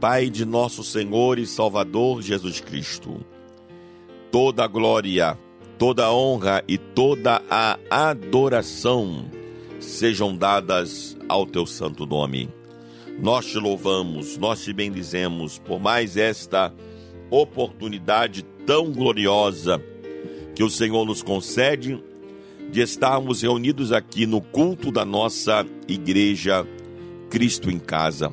Pai 0.00 0.30
de 0.30 0.44
nosso 0.44 0.84
Senhor 0.84 1.40
e 1.40 1.46
Salvador 1.46 2.22
Jesus 2.22 2.60
Cristo. 2.60 3.20
Toda 4.30 4.62
a 4.62 4.68
glória, 4.68 5.36
toda 5.76 6.04
a 6.04 6.14
honra 6.14 6.62
e 6.68 6.78
toda 6.78 7.42
a 7.50 7.76
adoração 7.90 9.28
sejam 9.80 10.36
dadas 10.36 11.18
ao 11.28 11.44
teu 11.44 11.66
santo 11.66 12.06
nome. 12.06 12.48
Nós 13.20 13.46
te 13.46 13.58
louvamos, 13.58 14.38
nós 14.38 14.62
te 14.62 14.72
bendizemos 14.72 15.58
por 15.58 15.80
mais 15.80 16.16
esta 16.16 16.72
oportunidade 17.28 18.44
tão 18.64 18.92
gloriosa 18.92 19.82
que 20.54 20.62
o 20.62 20.70
Senhor 20.70 21.04
nos 21.04 21.24
concede 21.24 22.00
de 22.70 22.80
estarmos 22.80 23.42
reunidos 23.42 23.90
aqui 23.90 24.26
no 24.26 24.40
culto 24.40 24.92
da 24.92 25.04
nossa 25.04 25.66
igreja 25.88 26.64
Cristo 27.28 27.68
em 27.68 27.80
Casa 27.80 28.32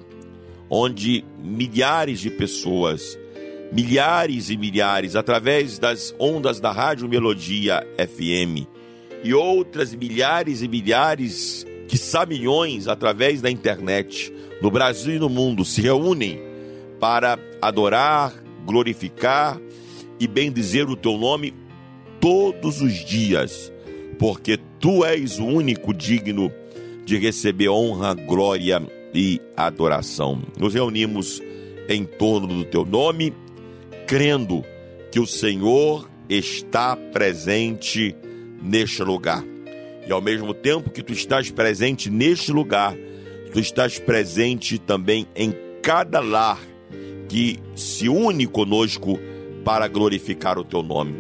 onde 0.70 1.24
milhares 1.38 2.20
de 2.20 2.30
pessoas, 2.30 3.18
milhares 3.72 4.50
e 4.50 4.58
milhares, 4.58 5.16
através 5.16 5.80
das 5.80 6.14
ondas 6.20 6.60
da 6.60 6.72
Rádio 6.72 7.08
Melodia 7.08 7.86
FM 7.98 8.68
e 9.24 9.34
outras 9.34 9.94
milhares 9.96 10.62
e 10.62 10.68
milhares, 10.68 11.66
que 11.88 11.98
milhões, 12.28 12.88
através 12.88 13.42
da 13.42 13.50
internet, 13.50 14.32
no 14.62 14.70
Brasil 14.70 15.16
e 15.16 15.20
no 15.20 15.30
mundo, 15.30 15.66
se 15.66 15.82
reúnem 15.82 16.40
para 17.00 17.40
adorar, 17.62 18.34
glorificar 18.66 19.60
e 20.20 20.28
bendizer 20.28 20.90
o 20.90 20.96
teu 20.96 21.18
nome 21.18 21.54
todos 22.20 22.82
os 22.82 22.94
dias, 23.06 23.72
porque 24.20 24.60
tu 24.80 25.04
és 25.04 25.40
o 25.40 25.46
único 25.46 25.94
digno 25.94 26.52
de 27.04 27.18
receber 27.18 27.70
honra, 27.70 28.14
glória 28.14 28.82
e 29.05 29.05
adoração. 29.56 30.42
Nos 30.58 30.74
reunimos 30.74 31.42
em 31.88 32.04
torno 32.06 32.48
do 32.48 32.66
teu 32.66 32.86
nome, 32.86 33.34
crendo 34.08 34.64
que 35.12 35.20
o 35.20 35.28
Senhor 35.28 36.10
está 36.30 36.96
presente 36.96 38.16
neste 38.62 39.04
lugar. 39.04 39.44
E 40.08 40.12
ao 40.12 40.22
mesmo 40.22 40.54
tempo 40.54 40.90
que 40.90 41.02
tu 41.02 41.14
estás 41.14 41.50
presente 41.50 42.10
neste 42.10 42.52
lugar, 42.52 42.96
tu 43.52 43.60
estás 43.60 43.98
presente 43.98 44.78
também 44.78 45.26
em 45.36 45.54
cada 45.82 46.20
lar 46.20 46.60
que 47.28 47.60
se 47.76 48.08
une 48.10 48.46
conosco 48.46 49.20
para 49.64 49.88
glorificar 49.88 50.60
o 50.60 50.64
teu 50.64 50.84
nome. 50.84 51.16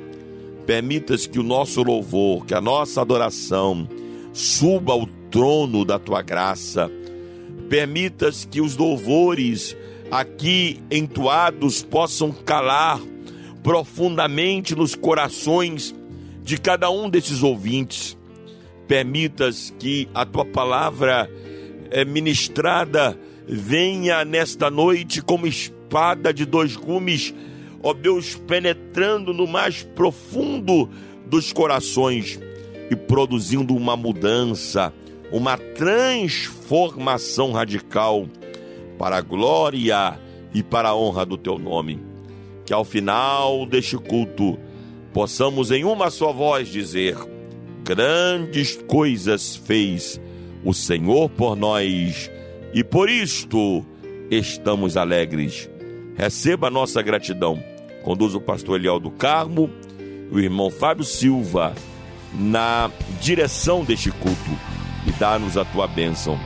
Permitas 0.65 1.25
que 1.25 1.39
o 1.39 1.43
nosso 1.43 1.81
louvor, 1.81 2.45
que 2.45 2.53
a 2.53 2.61
nossa 2.61 3.01
adoração 3.01 3.87
suba 4.33 4.93
ao 4.93 5.07
trono 5.31 5.85
da 5.85 5.97
tua 5.97 6.21
graça 6.21 6.91
permitas 7.69 8.45
que 8.49 8.61
os 8.61 8.75
louvores 8.77 9.75
aqui 10.11 10.79
entoados 10.89 11.81
possam 11.83 12.31
calar 12.31 12.99
profundamente 13.63 14.75
nos 14.75 14.93
corações 14.93 15.95
de 16.43 16.57
cada 16.59 16.89
um 16.91 17.09
desses 17.09 17.41
ouvintes. 17.41 18.17
Permitas 18.87 19.73
que 19.79 20.07
a 20.13 20.25
tua 20.25 20.45
palavra 20.45 21.29
é, 21.89 22.05
ministrada 22.05 23.17
venha 23.47 24.23
nesta 24.23 24.69
noite 24.69 25.21
como 25.21 25.47
espada 25.47 26.31
de 26.33 26.45
dois 26.45 26.75
gumes, 26.75 27.33
ó 27.81 27.93
Deus, 27.93 28.35
penetrando 28.47 29.33
no 29.33 29.47
mais 29.47 29.81
profundo 29.81 30.89
dos 31.25 31.51
corações 31.51 32.39
e 32.91 32.95
produzindo 32.95 33.75
uma 33.75 33.97
mudança 33.97 34.93
uma 35.35 35.57
transformação 35.57 37.51
radical 37.51 38.25
para 38.97 39.17
a 39.17 39.21
glória 39.21 40.17
e 40.53 40.63
para 40.63 40.87
a 40.89 40.95
honra 40.95 41.25
do 41.25 41.37
teu 41.37 41.59
nome. 41.59 42.01
Que 42.65 42.71
ao 42.71 42.85
final 42.85 43.65
deste 43.65 43.97
culto 43.97 44.57
possamos 45.11 45.71
em 45.71 45.83
uma 45.83 46.09
só 46.09 46.31
voz 46.31 46.69
dizer: 46.69 47.17
Grandes 47.83 48.81
coisas 48.87 49.57
fez 49.57 50.21
o 50.63 50.73
Senhor 50.73 51.29
por 51.29 51.57
nós 51.57 52.31
e 52.73 52.81
por 52.81 53.09
isto 53.09 53.85
estamos 54.31 54.95
alegres. 54.95 55.69
Receba 56.15 56.67
a 56.67 56.71
nossa 56.71 57.01
gratidão. 57.01 57.61
Conduz 58.03 58.35
o 58.35 58.39
pastor 58.39 58.79
Eliel 58.79 59.01
do 59.01 59.11
Carmo 59.11 59.69
o 60.31 60.39
irmão 60.39 60.71
Fábio 60.71 61.03
Silva 61.03 61.75
na 62.33 62.89
direção 63.19 63.83
deste 63.83 64.11
culto 64.11 64.74
dá-nos 65.19 65.57
a 65.57 65.65
tua 65.65 65.87
bênção. 65.87 66.39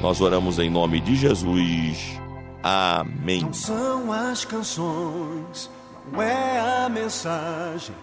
Nós 0.00 0.20
oramos 0.20 0.58
em 0.58 0.70
nome 0.70 1.00
de 1.00 1.16
Jesus. 1.16 2.20
Amém. 2.62 3.42
Não 3.42 3.52
são 3.52 4.12
as 4.12 4.44
canções, 4.44 5.70
não 6.12 6.20
é 6.20 6.84
a 6.84 6.88
mensagem, 6.88 7.94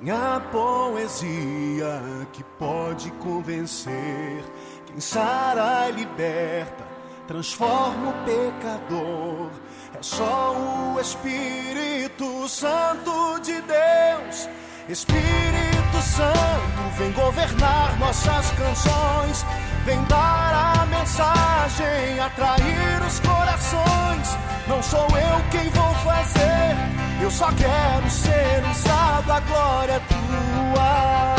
nem 0.00 0.14
a 0.14 0.40
poesia 0.52 2.00
que 2.32 2.44
pode 2.58 3.10
convencer. 3.12 4.44
Quem 4.86 5.00
sara 5.00 5.88
e 5.88 5.92
liberta, 5.92 6.86
transforma 7.26 8.10
o 8.10 8.24
pecador. 8.24 9.50
É 9.98 10.02
só 10.02 10.54
o 10.94 11.00
Espírito 11.00 12.48
Santo 12.48 13.40
de 13.40 13.60
Deus. 13.62 14.48
Espírito 14.88 15.73
Santo, 16.16 16.96
vem 16.96 17.10
governar 17.10 17.98
nossas 17.98 18.48
canções, 18.52 19.44
vem 19.84 20.00
dar 20.04 20.76
a 20.78 20.86
mensagem, 20.86 22.20
atrair 22.20 23.02
os 23.04 23.18
corações. 23.18 24.38
Não 24.68 24.80
sou 24.80 25.08
eu 25.08 25.44
quem 25.50 25.68
vou 25.70 25.92
fazer, 26.04 26.76
eu 27.20 27.28
só 27.32 27.48
quero 27.50 28.08
ser 28.08 28.62
usado, 28.70 29.32
a 29.32 29.40
glória 29.40 30.00
tua. 30.08 31.34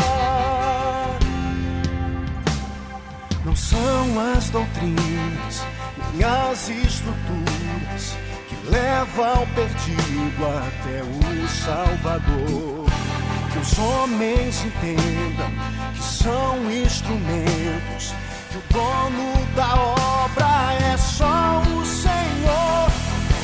Não 3.46 3.56
são 3.56 4.34
as 4.36 4.50
doutrinas, 4.50 5.64
nem 6.12 6.22
as 6.22 6.68
estruturas 6.68 8.14
que 8.46 8.70
leva 8.70 9.40
o 9.40 9.46
perdido 9.54 10.44
até 10.44 11.02
o 11.02 11.48
Salvador. 11.48 12.85
Que 13.56 13.62
os 13.62 13.78
homens 13.78 14.62
entendam 14.66 15.50
que 15.94 16.02
são 16.02 16.70
instrumentos, 16.70 18.12
que 18.50 18.58
o 18.58 18.62
dono 18.70 19.32
da 19.54 19.74
obra 19.74 20.74
é 20.92 20.96
só 20.98 21.62
o 21.62 21.86
Senhor. 21.86 22.90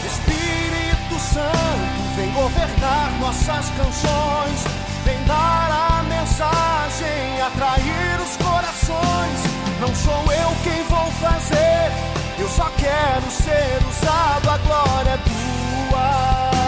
Espírito 0.05 1.19
Santo, 1.19 2.15
vem 2.15 2.31
governar 2.33 3.11
nossas 3.21 3.71
canções, 3.71 4.65
vem 5.07 5.17
dar 5.25 5.71
a 5.71 6.03
mensagem, 6.03 7.41
atrair 7.47 8.21
os 8.21 8.37
corações. 8.37 9.41
Não 9.81 9.95
sou 9.95 10.31
eu 10.31 10.57
quem 10.63 10.83
vou 10.91 11.11
fazer, 11.23 11.91
eu 12.39 12.49
só 12.51 12.71
quero 12.77 13.31
ser 13.31 13.81
usado, 13.89 14.51
a 14.51 14.59
glória 14.59 15.11
é 15.11 15.17
tua. 15.17 16.62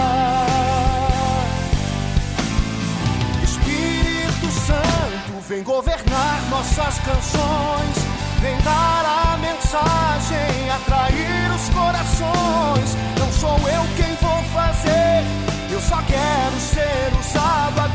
Vem 5.48 5.62
governar 5.62 6.40
nossas 6.48 6.98
canções, 7.00 7.96
vem 8.40 8.56
dar 8.62 9.04
a 9.04 9.36
mensagem, 9.36 10.70
atrair 10.70 11.50
os 11.54 11.68
corações. 11.68 12.96
Não 13.18 13.30
sou 13.32 13.58
eu 13.68 13.84
quem 13.96 14.14
vou 14.16 14.42
fazer, 14.54 15.22
eu 15.70 15.80
só 15.80 15.96
quero 16.02 16.60
ser 16.60 17.12
usado, 17.18 17.80
a 17.80 17.88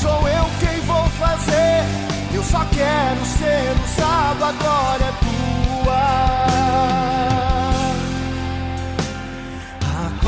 sou 0.00 0.28
eu 0.28 0.44
quem 0.60 0.80
vou 0.80 1.04
fazer, 1.10 1.84
eu 2.34 2.42
só 2.42 2.64
quero 2.66 3.24
ser 3.24 3.72
usado, 3.84 4.44
a 4.44 4.52
glória 4.52 5.04
é 5.04 5.12
tua. 5.24 6.02
A 9.82 10.24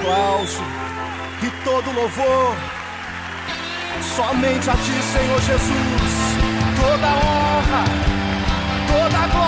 aplauso 0.00 0.62
e 1.42 1.50
todo 1.64 1.92
louvor. 1.92 2.56
Somente 4.16 4.70
a 4.70 4.74
ti, 4.74 5.02
Senhor 5.12 5.40
Jesus, 5.42 6.12
toda 6.80 7.08
honra, 7.08 7.84
toda 8.88 9.26
glória, 9.28 9.39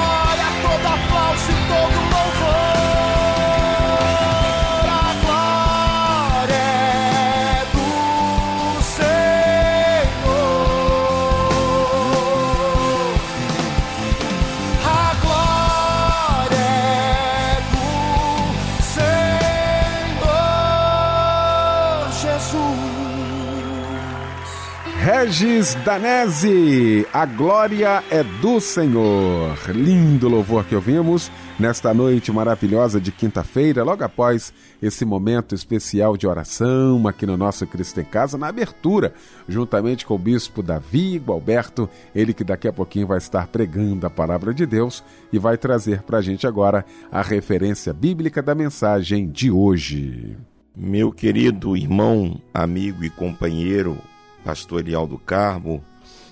Regis 25.32 25.74
Danese, 25.76 27.06
a 27.10 27.24
glória 27.24 28.04
é 28.10 28.22
do 28.22 28.60
Senhor. 28.60 29.56
Lindo 29.74 30.28
louvor 30.28 30.62
que 30.66 30.74
ouvimos 30.74 31.32
nesta 31.58 31.94
noite 31.94 32.30
maravilhosa 32.30 33.00
de 33.00 33.10
quinta-feira, 33.10 33.82
logo 33.82 34.04
após 34.04 34.52
esse 34.82 35.06
momento 35.06 35.54
especial 35.54 36.18
de 36.18 36.26
oração 36.26 37.08
aqui 37.08 37.24
no 37.24 37.38
nosso 37.38 37.66
Cristo 37.66 37.98
em 37.98 38.04
Casa, 38.04 38.36
na 38.36 38.48
abertura, 38.48 39.14
juntamente 39.48 40.04
com 40.04 40.16
o 40.16 40.18
bispo 40.18 40.62
Davi 40.62 41.16
Gualberto, 41.16 41.88
ele 42.14 42.34
que 42.34 42.44
daqui 42.44 42.68
a 42.68 42.72
pouquinho 42.72 43.06
vai 43.06 43.16
estar 43.16 43.46
pregando 43.46 44.06
a 44.06 44.10
palavra 44.10 44.52
de 44.52 44.66
Deus 44.66 45.02
e 45.32 45.38
vai 45.38 45.56
trazer 45.56 46.02
para 46.02 46.18
a 46.18 46.22
gente 46.22 46.46
agora 46.46 46.84
a 47.10 47.22
referência 47.22 47.94
bíblica 47.94 48.42
da 48.42 48.54
mensagem 48.54 49.30
de 49.30 49.50
hoje. 49.50 50.36
Meu 50.76 51.10
querido 51.10 51.74
irmão, 51.74 52.38
amigo 52.52 53.02
e 53.02 53.08
companheiro, 53.08 53.96
pastor 54.44 54.80
Elial 54.80 55.06
do 55.06 55.18
Carmo, 55.18 55.84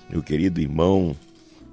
meu 0.09 0.21
querido 0.21 0.59
irmão, 0.59 1.15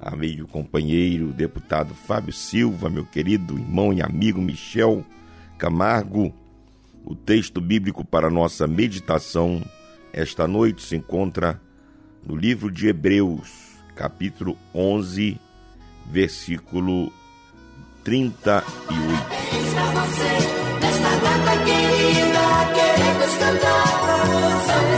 amigo 0.00 0.47
companheiro, 0.47 1.33
deputado 1.33 1.95
Fábio 1.95 2.33
Silva, 2.33 2.88
meu 2.88 3.04
querido 3.04 3.59
irmão 3.59 3.92
e 3.92 4.00
amigo 4.00 4.40
Michel 4.40 5.04
Camargo, 5.57 6.33
o 7.04 7.14
texto 7.14 7.61
bíblico 7.61 8.04
para 8.04 8.30
nossa 8.30 8.66
meditação 8.66 9.62
esta 10.12 10.49
noite 10.49 10.83
se 10.83 10.97
encontra 10.97 11.61
no 12.26 12.35
livro 12.35 12.71
de 12.71 12.88
Hebreus, 12.88 13.76
capítulo 13.95 14.57
11, 14.75 15.38
versículo 16.07 17.12
38. 18.04 18.64
Pra 18.64 20.04
você, 20.07 20.33
nesta 20.80 21.11
data 21.23 21.64
querida, 21.64 22.45
queremos 22.75 23.37
cantar. 23.38 23.85
Vamos 24.26 24.66
cantar 24.66 24.98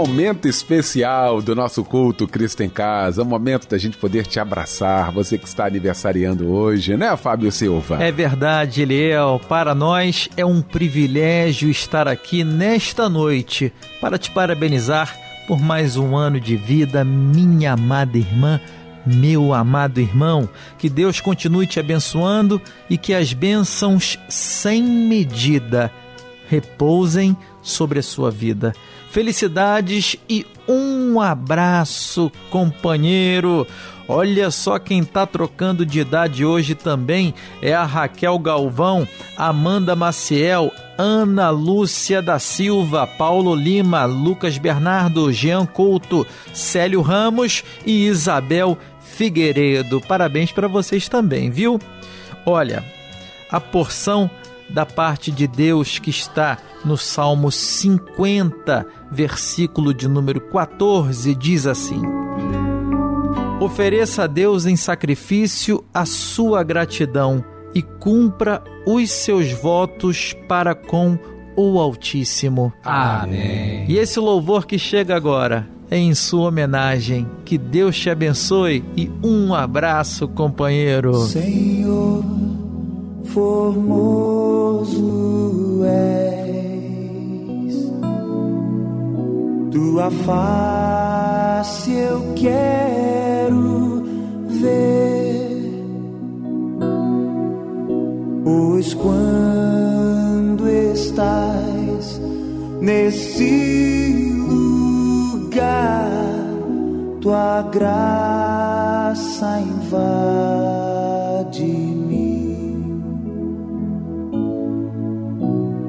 momento 0.00 0.48
especial 0.48 1.42
do 1.42 1.54
nosso 1.54 1.84
culto 1.84 2.26
Cristo 2.26 2.62
em 2.62 2.70
Casa, 2.70 3.22
um 3.22 3.26
momento 3.26 3.68
da 3.68 3.76
gente 3.76 3.98
poder 3.98 4.26
te 4.26 4.40
abraçar, 4.40 5.10
você 5.10 5.36
que 5.36 5.46
está 5.46 5.66
aniversariando 5.66 6.50
hoje, 6.50 6.96
né, 6.96 7.14
Fábio 7.16 7.52
Silva? 7.52 8.02
É 8.02 8.10
verdade, 8.10 8.82
Eliel. 8.82 9.40
Para 9.48 9.74
nós 9.74 10.28
é 10.36 10.46
um 10.46 10.62
privilégio 10.62 11.68
estar 11.68 12.08
aqui 12.08 12.42
nesta 12.42 13.10
noite 13.10 13.72
para 14.00 14.16
te 14.16 14.30
parabenizar 14.30 15.14
por 15.46 15.60
mais 15.60 15.96
um 15.96 16.16
ano 16.16 16.40
de 16.40 16.56
vida, 16.56 17.04
minha 17.04 17.72
amada 17.72 18.16
irmã, 18.16 18.60
meu 19.06 19.52
amado 19.54 20.00
irmão. 20.00 20.48
Que 20.78 20.88
Deus 20.88 21.20
continue 21.20 21.66
te 21.66 21.80
abençoando 21.80 22.60
e 22.88 22.96
que 22.96 23.14
as 23.14 23.32
bênçãos 23.32 24.18
sem 24.28 24.82
medida 24.82 25.92
repousem 26.48 27.36
sobre 27.62 28.00
a 28.00 28.02
sua 28.02 28.30
vida. 28.30 28.72
Felicidades 29.10 30.16
e 30.28 30.46
um 30.68 31.20
abraço, 31.20 32.30
companheiro. 32.48 33.66
Olha 34.06 34.50
só 34.50 34.76
quem 34.76 35.04
tá 35.04 35.24
trocando 35.24 35.86
de 35.86 36.00
idade 36.00 36.44
hoje 36.44 36.74
também 36.74 37.32
é 37.62 37.72
a 37.72 37.84
Raquel 37.84 38.36
Galvão, 38.40 39.06
Amanda 39.36 39.94
Maciel, 39.94 40.72
Ana 40.98 41.50
Lúcia 41.50 42.20
da 42.20 42.38
Silva, 42.40 43.06
Paulo 43.06 43.54
Lima, 43.54 44.04
Lucas 44.04 44.58
Bernardo, 44.58 45.32
Jean 45.32 45.64
Couto, 45.64 46.26
Célio 46.52 47.02
Ramos 47.02 47.62
e 47.86 48.06
Isabel 48.06 48.76
Figueiredo. 49.20 50.00
Parabéns 50.00 50.50
para 50.50 50.66
vocês 50.66 51.06
também, 51.06 51.50
viu? 51.50 51.78
Olha, 52.46 52.82
a 53.50 53.60
porção 53.60 54.30
da 54.70 54.86
parte 54.86 55.30
de 55.30 55.46
Deus 55.46 55.98
que 55.98 56.08
está 56.08 56.56
no 56.82 56.96
Salmo 56.96 57.52
50, 57.52 58.86
versículo 59.12 59.92
de 59.92 60.08
número 60.08 60.40
14, 60.40 61.34
diz 61.34 61.66
assim: 61.66 62.00
Ofereça 63.60 64.24
a 64.24 64.26
Deus 64.26 64.64
em 64.64 64.74
sacrifício 64.74 65.84
a 65.92 66.06
sua 66.06 66.62
gratidão 66.62 67.44
e 67.74 67.82
cumpra 67.82 68.64
os 68.86 69.10
seus 69.10 69.52
votos 69.52 70.34
para 70.48 70.74
com 70.74 71.18
o 71.60 71.78
Altíssimo. 71.78 72.72
Amém. 72.84 73.84
E 73.88 73.96
esse 73.98 74.18
louvor 74.18 74.66
que 74.66 74.78
chega 74.78 75.16
agora 75.16 75.68
é 75.90 75.98
em 75.98 76.14
sua 76.14 76.48
homenagem. 76.48 77.26
Que 77.44 77.58
Deus 77.58 77.98
te 77.98 78.08
abençoe 78.08 78.84
e 78.96 79.10
um 79.22 79.52
abraço, 79.52 80.28
companheiro. 80.28 81.14
Senhor, 81.26 82.24
formoso 83.24 85.00
és, 85.84 87.74
tua 89.72 90.10
face 90.10 91.92
eu 91.92 92.32
quero 92.36 94.04
ver, 94.48 95.84
pois 98.44 98.94
quando 98.94 99.99
estás 101.00 102.20
nesse 102.80 104.34
lugar, 104.48 106.10
tua 107.20 107.62
graça 107.72 109.60
invade-me. 109.60 110.20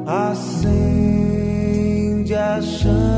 Acende 0.06 1.14
a 2.36 2.62
chama, 2.62 3.11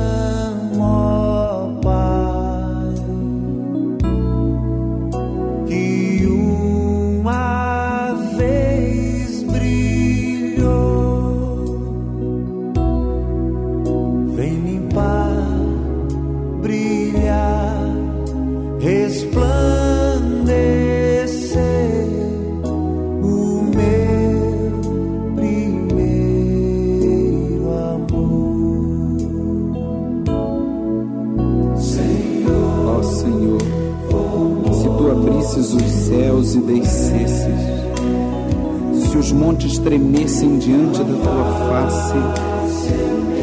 Vem 14.36 14.56
limpar, 14.66 15.30
brilhar, 16.62 17.88
resplandecer 18.82 19.63
montes 39.34 39.78
tremessem 39.80 40.58
diante 40.60 41.00
da 41.00 41.06
tua 41.06 41.46
face, 41.70 42.14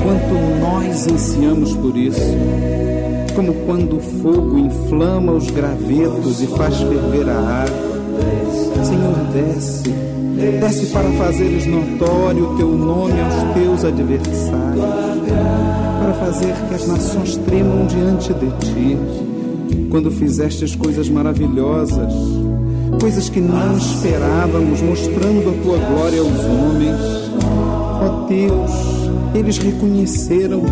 quanto 0.02 0.60
nós 0.60 1.06
ansiamos 1.08 1.74
por 1.76 1.96
isso, 1.96 2.20
como 3.34 3.52
quando 3.66 3.96
o 3.96 4.00
fogo 4.00 4.58
inflama 4.58 5.32
os 5.32 5.50
gravetos 5.50 6.40
e 6.40 6.46
faz 6.46 6.76
ferver 6.76 7.28
a 7.28 7.64
água. 7.64 7.90
Senhor, 8.84 9.14
desce, 9.32 9.90
desce 10.60 10.86
para 10.86 11.10
fazeres 11.12 11.66
notório 11.66 12.52
o 12.52 12.56
teu 12.56 12.68
nome 12.68 13.20
aos 13.20 13.54
teus 13.54 13.84
adversários, 13.84 14.84
para 16.00 16.14
fazer 16.14 16.54
que 16.68 16.74
as 16.74 16.86
nações 16.86 17.36
tremam 17.36 17.86
diante 17.86 18.32
de 18.32 18.50
ti. 18.66 18.96
Quando 19.90 20.10
fizestes 20.10 20.74
coisas 20.74 21.08
maravilhosas, 21.08 22.12
coisas 22.98 23.28
que 23.28 23.40
não 23.40 23.76
esperávamos, 23.76 24.80
mostrando 24.80 25.50
a 25.50 25.62
tua 25.62 25.78
glória 25.78 26.20
aos 26.20 26.44
homens. 26.44 27.00
Ó 28.02 28.26
Deus, 28.26 28.70
eles 29.34 29.58
reconheceram 29.58 30.62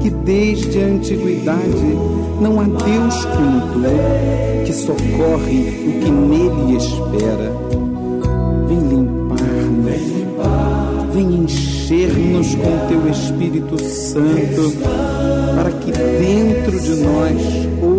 que 0.00 0.10
desde 0.10 0.82
a 0.82 0.86
antiguidade 0.86 1.96
não 2.40 2.60
há 2.60 2.64
Deus 2.64 3.24
como 3.24 3.60
tu, 3.72 3.80
que 4.64 4.72
socorre 4.72 5.60
o 5.86 6.00
que 6.00 6.10
nele 6.10 6.76
espera. 6.76 7.52
Vem 8.68 8.78
limpar-nos, 8.78 10.00
vem 11.12 11.34
encher-nos 11.44 12.54
com 12.54 12.88
teu 12.88 13.08
Espírito 13.10 13.78
Santo, 13.82 14.72
para 15.54 15.70
que 15.72 15.92
dentro 15.92 16.80
de 16.80 16.94
nós, 17.02 17.42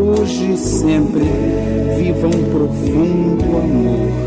hoje 0.08 0.54
e 0.54 0.58
sempre, 0.58 1.26
viva 1.98 2.28
um 2.28 2.52
profundo 2.52 3.58
amor 3.58 4.27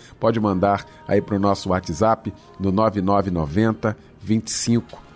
pode 0.19 0.39
mandar 0.39 0.85
aí 1.07 1.21
para 1.21 1.35
o 1.35 1.39
nosso 1.39 1.69
WhatsApp 1.69 2.33
no 2.59 2.71
9990 2.71 3.95
25 4.21 5.11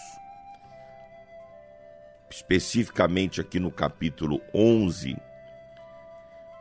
especificamente 2.30 3.40
aqui 3.40 3.60
no 3.60 3.70
capítulo 3.70 4.40
11, 4.52 5.16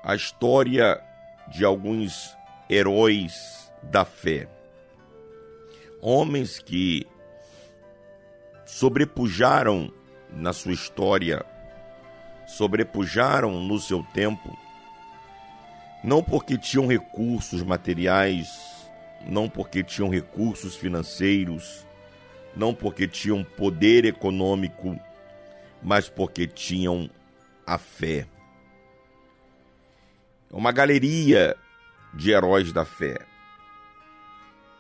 a 0.04 0.16
história 0.16 1.02
de 1.50 1.66
alguns 1.66 2.38
heróis 2.70 3.72
da 3.82 4.06
fé 4.06 4.48
homens 6.02 6.60
que 6.60 7.06
sobrepujaram 8.66 9.92
na 10.32 10.54
sua 10.54 10.74
história, 10.74 11.46
sobrepujaram 12.46 13.62
no 13.62 13.80
seu 13.80 14.04
tempo, 14.14 14.58
não 16.04 16.24
porque 16.24 16.58
tinham 16.58 16.88
recursos 16.88 17.64
materiais, 17.64 18.48
não 19.26 19.50
porque 19.50 19.84
tinham 19.84 20.10
recursos 20.10 20.76
financeiros, 20.76 21.86
não 22.56 22.74
porque 22.74 23.08
tinham 23.08 23.44
poder 23.44 24.06
econômico, 24.06 25.00
mas 25.82 26.10
porque 26.10 26.48
tinham 26.48 27.10
a 27.66 27.78
fé. 27.78 28.26
É 30.52 30.56
uma 30.56 30.72
galeria 30.72 31.56
de 32.14 32.32
heróis 32.32 32.72
da 32.72 32.86
fé. 32.86 33.18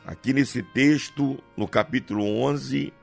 Aqui 0.08 0.32
nesse 0.32 0.64
texto, 0.64 1.38
no 1.58 1.68
capítulo 1.68 2.24
11, 2.42 2.94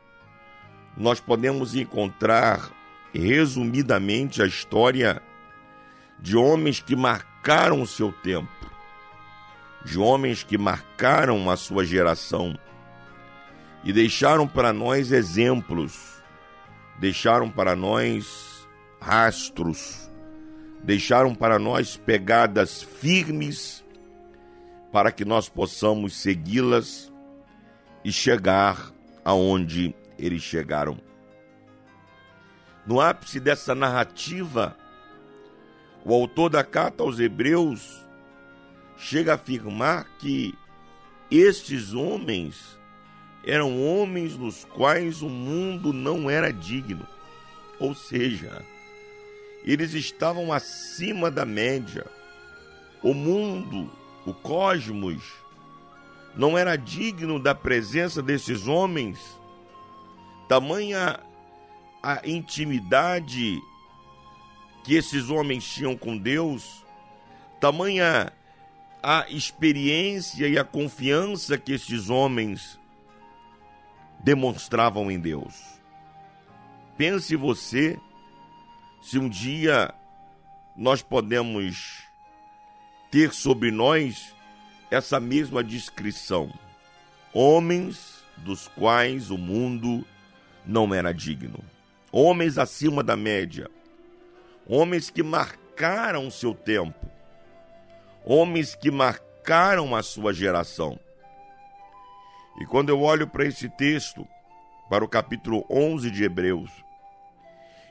nós 0.97 1.21
podemos 1.21 1.75
encontrar 1.75 2.73
resumidamente 3.13 4.41
a 4.41 4.47
história 4.47 5.21
de 6.19 6.35
homens 6.35 6.81
que 6.81 6.97
marcaram 6.97 7.83
o 7.83 7.87
seu 7.87 8.11
tempo, 8.11 8.49
de 9.85 9.99
homens 9.99 10.43
que 10.43 10.57
marcaram 10.57 11.51
a 11.51 11.59
sua 11.59 11.85
geração 11.85 12.59
e 13.85 13.93
deixaram 13.93 14.49
para 14.49 14.73
nós 14.73 15.13
exemplos, 15.13 16.23
deixaram 16.99 17.51
para 17.51 17.77
nós 17.77 18.67
rastros, 18.99 20.11
deixaram 20.83 21.35
para 21.35 21.59
nós 21.59 21.99
pegadas 21.99 22.83
firmes 22.83 23.84
para 24.95 25.11
que 25.11 25.25
nós 25.25 25.49
possamos 25.49 26.15
segui-las 26.15 27.13
e 28.05 28.13
chegar 28.13 28.93
aonde 29.25 29.93
eles 30.17 30.41
chegaram. 30.41 30.97
No 32.87 33.01
ápice 33.01 33.41
dessa 33.41 33.75
narrativa, 33.75 34.77
o 36.05 36.15
autor 36.15 36.49
da 36.49 36.63
carta 36.63 37.03
aos 37.03 37.19
Hebreus 37.19 38.07
chega 38.97 39.33
a 39.33 39.35
afirmar 39.35 40.07
que 40.21 40.55
estes 41.29 41.93
homens 41.93 42.79
eram 43.45 43.85
homens 43.85 44.37
nos 44.37 44.65
quais 44.65 45.23
o 45.23 45.29
mundo 45.29 45.93
não 45.93 46.31
era 46.31 46.53
digno. 46.53 47.05
Ou 47.81 47.97
seja, 47.97 48.65
eles 49.65 49.93
estavam 49.93 50.53
acima 50.53 51.33
da 51.33 51.45
média. 51.45 52.07
O 53.03 53.13
mundo 53.13 53.91
o 54.27 54.33
cosmos, 54.33 55.23
não 56.35 56.57
era 56.57 56.77
digno 56.77 57.39
da 57.39 57.55
presença 57.55 58.23
desses 58.23 58.67
homens, 58.67 59.19
tamanha 60.49 61.21
a 62.03 62.21
intimidade 62.29 63.61
que 64.83 64.95
esses 64.95 65.31
homens 65.31 65.65
tinham 65.65 65.97
com 65.97 66.17
Deus, 66.17 66.85
tamanha 67.61 68.33
a 69.03 69.27
experiência 69.31 70.47
e 70.49 70.59
a 70.59 70.65
confiança 70.65 71.57
que 71.57 71.73
esses 71.73 72.11
homens 72.11 72.79
demonstravam 74.21 75.11
em 75.11 75.19
Deus. 75.19 75.55
Pense 76.97 77.37
você 77.37 77.99
se 79.03 79.19
um 79.19 79.29
dia 79.29 79.95
nós 80.77 81.03
podemos 81.03 82.04
ter 83.15 83.33
sobre 83.33 83.71
nós 83.71 84.35
essa 84.91 85.21
mesma 85.21 85.63
descrição: 85.63 86.53
homens 87.33 88.25
dos 88.39 88.67
quais 88.67 89.31
o 89.31 89.39
mundo 89.39 90.05
não 90.67 90.93
era 90.93 91.15
digno. 91.15 91.61
homens 92.11 92.59
acima 92.59 93.05
da 93.05 93.17
média, 93.17 93.71
homens 94.67 95.11
que 95.11 95.23
marcaram 95.23 96.29
seu 96.29 96.53
tempo, 96.53 97.09
homens 98.25 98.75
que 98.75 98.91
marcaram 98.91 99.95
a 99.95 100.03
sua 100.03 100.35
geração. 100.35 100.99
E 102.61 102.67
quando 102.67 102.89
eu 102.89 103.01
olho 103.01 103.29
para 103.29 103.45
esse 103.45 103.69
texto, 103.69 104.27
para 104.91 105.05
o 105.05 105.09
capítulo 105.09 105.65
11 105.71 106.11
de 106.11 106.25
Hebreus, 106.25 106.73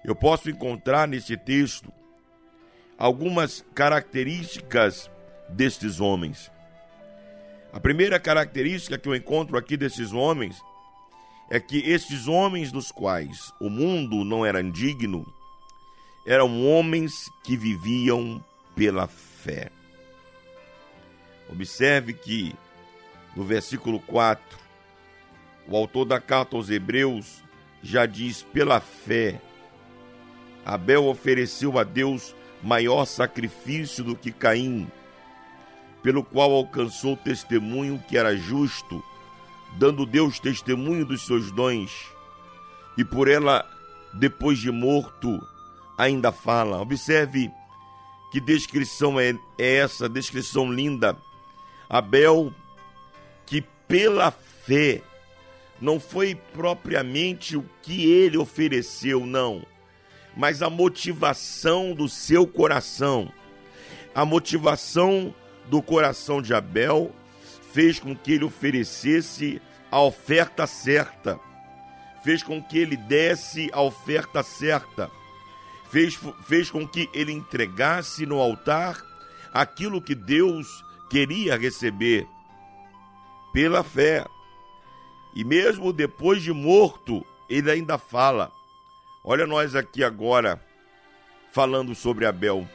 eu 0.03 0.15
posso 0.17 0.49
encontrar 0.49 1.07
nesse 1.07 1.38
texto 1.38 1.93
algumas 2.97 3.65
características 3.73 5.10
destes 5.49 5.99
homens. 5.99 6.51
A 7.71 7.79
primeira 7.79 8.19
característica 8.19 8.97
que 8.97 9.10
eu 9.10 9.15
encontro 9.15 9.58
aqui 9.58 9.75
desses 9.75 10.13
homens 10.13 10.56
é 11.49 11.60
que 11.60 11.77
estes 11.79 12.27
homens 12.27 12.71
dos 12.71 12.91
quais 12.91 13.51
o 13.60 13.69
mundo 13.69 14.23
não 14.23 14.45
era 14.45 14.63
digno 14.63 15.25
eram 16.25 16.65
homens 16.65 17.29
que 17.43 17.58
viviam 17.58 18.43
pela 18.75 19.08
fé. 19.08 19.69
Observe 21.49 22.13
que 22.13 22.56
no 23.36 23.43
versículo 23.43 23.99
4, 23.99 24.58
o 25.67 25.75
autor 25.75 26.06
da 26.06 26.19
carta 26.19 26.56
aos 26.56 26.69
Hebreus 26.69 27.43
já 27.82 28.06
diz: 28.06 28.41
pela 28.41 28.79
fé, 28.79 29.41
Abel 30.65 31.06
ofereceu 31.06 31.77
a 31.77 31.84
Deus 31.84 32.36
maior 32.63 33.06
sacrifício 33.06 34.04
do 34.04 34.15
que 34.15 34.32
Caim, 34.32 34.89
pelo 36.02 36.23
qual 36.23 36.52
alcançou 36.52 37.17
testemunho 37.17 38.02
que 38.08 38.17
era 38.17 38.36
justo, 38.36 39.04
dando 39.78 40.06
Deus 40.06 40.39
testemunho 40.39 41.06
dos 41.06 41.26
seus 41.26 41.52
dons, 41.52 41.91
e 42.97 43.04
por 43.04 43.28
ela, 43.28 43.69
depois 44.13 44.60
de 44.60 44.71
morto, 44.71 45.45
ainda 45.97 46.32
fala. 46.32 46.80
Observe 46.80 47.52
que 48.32 48.39
descrição 48.39 49.19
é, 49.19 49.36
é 49.58 49.76
essa, 49.76 50.08
descrição 50.08 50.71
linda. 50.71 51.17
Abel, 51.89 52.54
que 53.45 53.62
pela 53.88 54.32
fé, 54.32 55.02
não 55.82 55.99
foi 55.99 56.36
propriamente 56.54 57.58
o 57.58 57.65
que 57.82 58.10
ele 58.10 58.38
ofereceu, 58.38 59.26
não 59.26 59.65
mas 60.36 60.62
a 60.62 60.69
motivação 60.69 61.93
do 61.93 62.10
seu 62.10 62.48
coração. 62.48 63.32
A 64.13 64.26
motivação 64.26 65.34
do 65.67 65.82
coração 65.82 66.41
de 66.41 66.54
Abel 66.54 67.12
fez 67.72 68.00
com 68.00 68.15
que 68.15 68.34
ele 68.34 68.43
oferecesse 68.43 69.62
a 69.91 70.02
oferta 70.02 70.67
certa, 70.67 71.39
fez 72.24 72.43
com 72.43 72.62
que 72.62 72.78
ele 72.78 72.98
desse 72.98 73.69
a 73.74 73.82
oferta 73.82 74.43
certa, 74.43 75.10
fez, 75.89 76.19
fez 76.46 76.69
com 76.69 76.88
que 76.88 77.10
ele 77.13 77.32
entregasse 77.32 78.26
no 78.26 78.39
altar 78.39 79.02
aquilo 79.54 80.02
que 80.02 80.15
Deus 80.15 80.84
queria 81.10 81.56
receber 81.56 82.28
pela 83.54 83.84
fé. 83.84 84.26
E 85.36 85.43
mesmo 85.43 85.93
depois 85.93 86.41
de 86.41 86.52
morto, 86.52 87.26
ele 87.48 87.69
ainda 87.69 87.98
fala: 87.98 88.52
Olha 89.23 89.47
nós 89.47 89.73
aqui 89.73 90.03
agora 90.03 90.59
falando 91.51 91.95
sobre 91.95 92.25
Abel. 92.25 92.67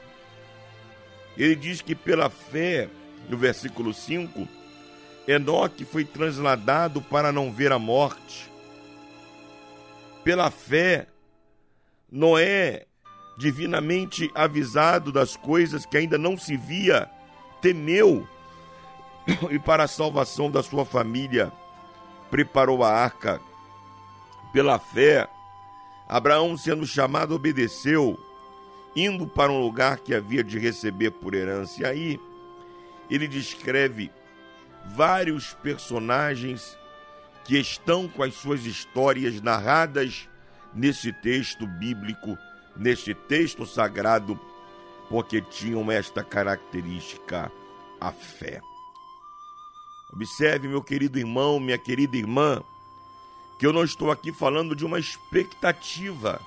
Ele 1.36 1.54
diz 1.54 1.82
que 1.82 1.94
pela 1.94 2.30
fé, 2.30 2.88
no 3.28 3.36
versículo 3.36 3.92
5, 3.92 4.48
Enoque 5.26 5.84
foi 5.84 6.06
transladado 6.06 7.02
para 7.02 7.30
não 7.30 7.52
ver 7.52 7.70
a 7.70 7.78
morte. 7.78 8.50
Pela 10.24 10.50
fé, 10.50 11.06
Noé, 12.10 12.86
divinamente 13.36 14.30
avisado 14.34 15.12
das 15.12 15.36
coisas 15.36 15.84
que 15.84 15.98
ainda 15.98 16.16
não 16.16 16.38
se 16.38 16.56
via, 16.56 17.10
temeu 17.60 18.26
e 19.50 19.58
para 19.58 19.84
a 19.84 19.88
salvação 19.88 20.50
da 20.50 20.62
sua 20.62 20.86
família 20.86 21.52
preparou 22.30 22.82
a 22.82 22.90
arca. 22.90 23.38
Pela 24.50 24.78
fé, 24.78 25.28
Abraão, 26.08 26.56
sendo 26.56 26.86
chamado, 26.86 27.34
obedeceu, 27.34 28.18
indo 28.96 29.26
para 29.26 29.52
um 29.52 29.60
lugar 29.60 29.98
que 29.98 30.14
havia 30.14 30.42
de 30.42 30.58
receber 30.58 31.10
por 31.10 31.34
herança. 31.34 31.82
E 31.82 31.84
aí, 31.84 32.20
ele 33.10 33.28
descreve 33.28 34.10
vários 34.86 35.52
personagens 35.54 36.78
que 37.44 37.58
estão 37.58 38.08
com 38.08 38.22
as 38.22 38.34
suas 38.34 38.64
histórias 38.64 39.40
narradas 39.40 40.28
nesse 40.74 41.12
texto 41.12 41.66
bíblico, 41.66 42.36
neste 42.76 43.14
texto 43.14 43.66
sagrado, 43.66 44.38
porque 45.08 45.40
tinham 45.40 45.90
esta 45.90 46.22
característica, 46.22 47.50
a 48.00 48.12
fé. 48.12 48.60
Observe, 50.12 50.68
meu 50.68 50.82
querido 50.82 51.18
irmão, 51.18 51.58
minha 51.60 51.78
querida 51.78 52.16
irmã, 52.16 52.62
que 53.58 53.66
eu 53.66 53.72
não 53.72 53.82
estou 53.82 54.10
aqui 54.10 54.32
falando 54.32 54.76
de 54.76 54.84
uma 54.84 54.98
expectativa, 54.98 56.40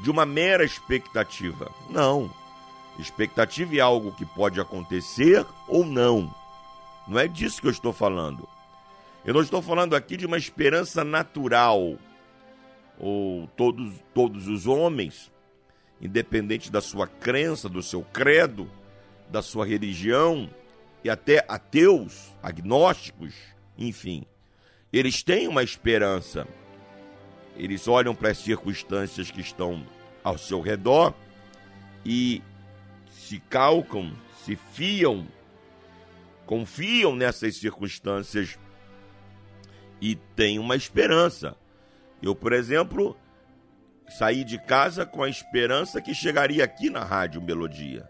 de 0.00 0.10
uma 0.10 0.26
mera 0.26 0.64
expectativa. 0.64 1.70
Não. 1.88 2.30
Expectativa 2.98 3.76
é 3.76 3.80
algo 3.80 4.12
que 4.12 4.26
pode 4.26 4.60
acontecer 4.60 5.46
ou 5.68 5.86
não. 5.86 6.34
Não 7.06 7.18
é 7.18 7.28
disso 7.28 7.60
que 7.60 7.66
eu 7.68 7.72
estou 7.72 7.92
falando. 7.92 8.48
Eu 9.24 9.32
não 9.32 9.42
estou 9.42 9.62
falando 9.62 9.94
aqui 9.94 10.16
de 10.16 10.26
uma 10.26 10.36
esperança 10.36 11.04
natural. 11.04 11.96
Ou 12.98 13.46
todos, 13.56 13.94
todos 14.12 14.48
os 14.48 14.66
homens, 14.66 15.30
independente 16.00 16.70
da 16.70 16.80
sua 16.80 17.06
crença, 17.06 17.68
do 17.68 17.82
seu 17.82 18.02
credo, 18.02 18.70
da 19.28 19.40
sua 19.40 19.66
religião, 19.66 20.48
e 21.02 21.10
até 21.10 21.44
ateus, 21.48 22.32
agnósticos, 22.42 23.34
enfim, 23.76 24.24
eles 24.98 25.22
têm 25.22 25.48
uma 25.48 25.62
esperança. 25.62 26.46
Eles 27.56 27.88
olham 27.88 28.14
para 28.14 28.30
as 28.30 28.38
circunstâncias 28.38 29.30
que 29.30 29.40
estão 29.40 29.84
ao 30.22 30.38
seu 30.38 30.60
redor 30.60 31.12
e 32.04 32.42
se 33.10 33.40
calcam, 33.40 34.12
se 34.44 34.56
fiam, 34.56 35.26
confiam 36.46 37.16
nessas 37.16 37.56
circunstâncias 37.56 38.58
e 40.00 40.14
têm 40.14 40.58
uma 40.58 40.76
esperança. 40.76 41.56
Eu, 42.22 42.34
por 42.34 42.52
exemplo, 42.52 43.16
saí 44.08 44.44
de 44.44 44.58
casa 44.58 45.04
com 45.04 45.22
a 45.22 45.28
esperança 45.28 46.00
que 46.00 46.14
chegaria 46.14 46.62
aqui 46.62 46.88
na 46.88 47.02
Rádio 47.02 47.42
Melodia. 47.42 48.08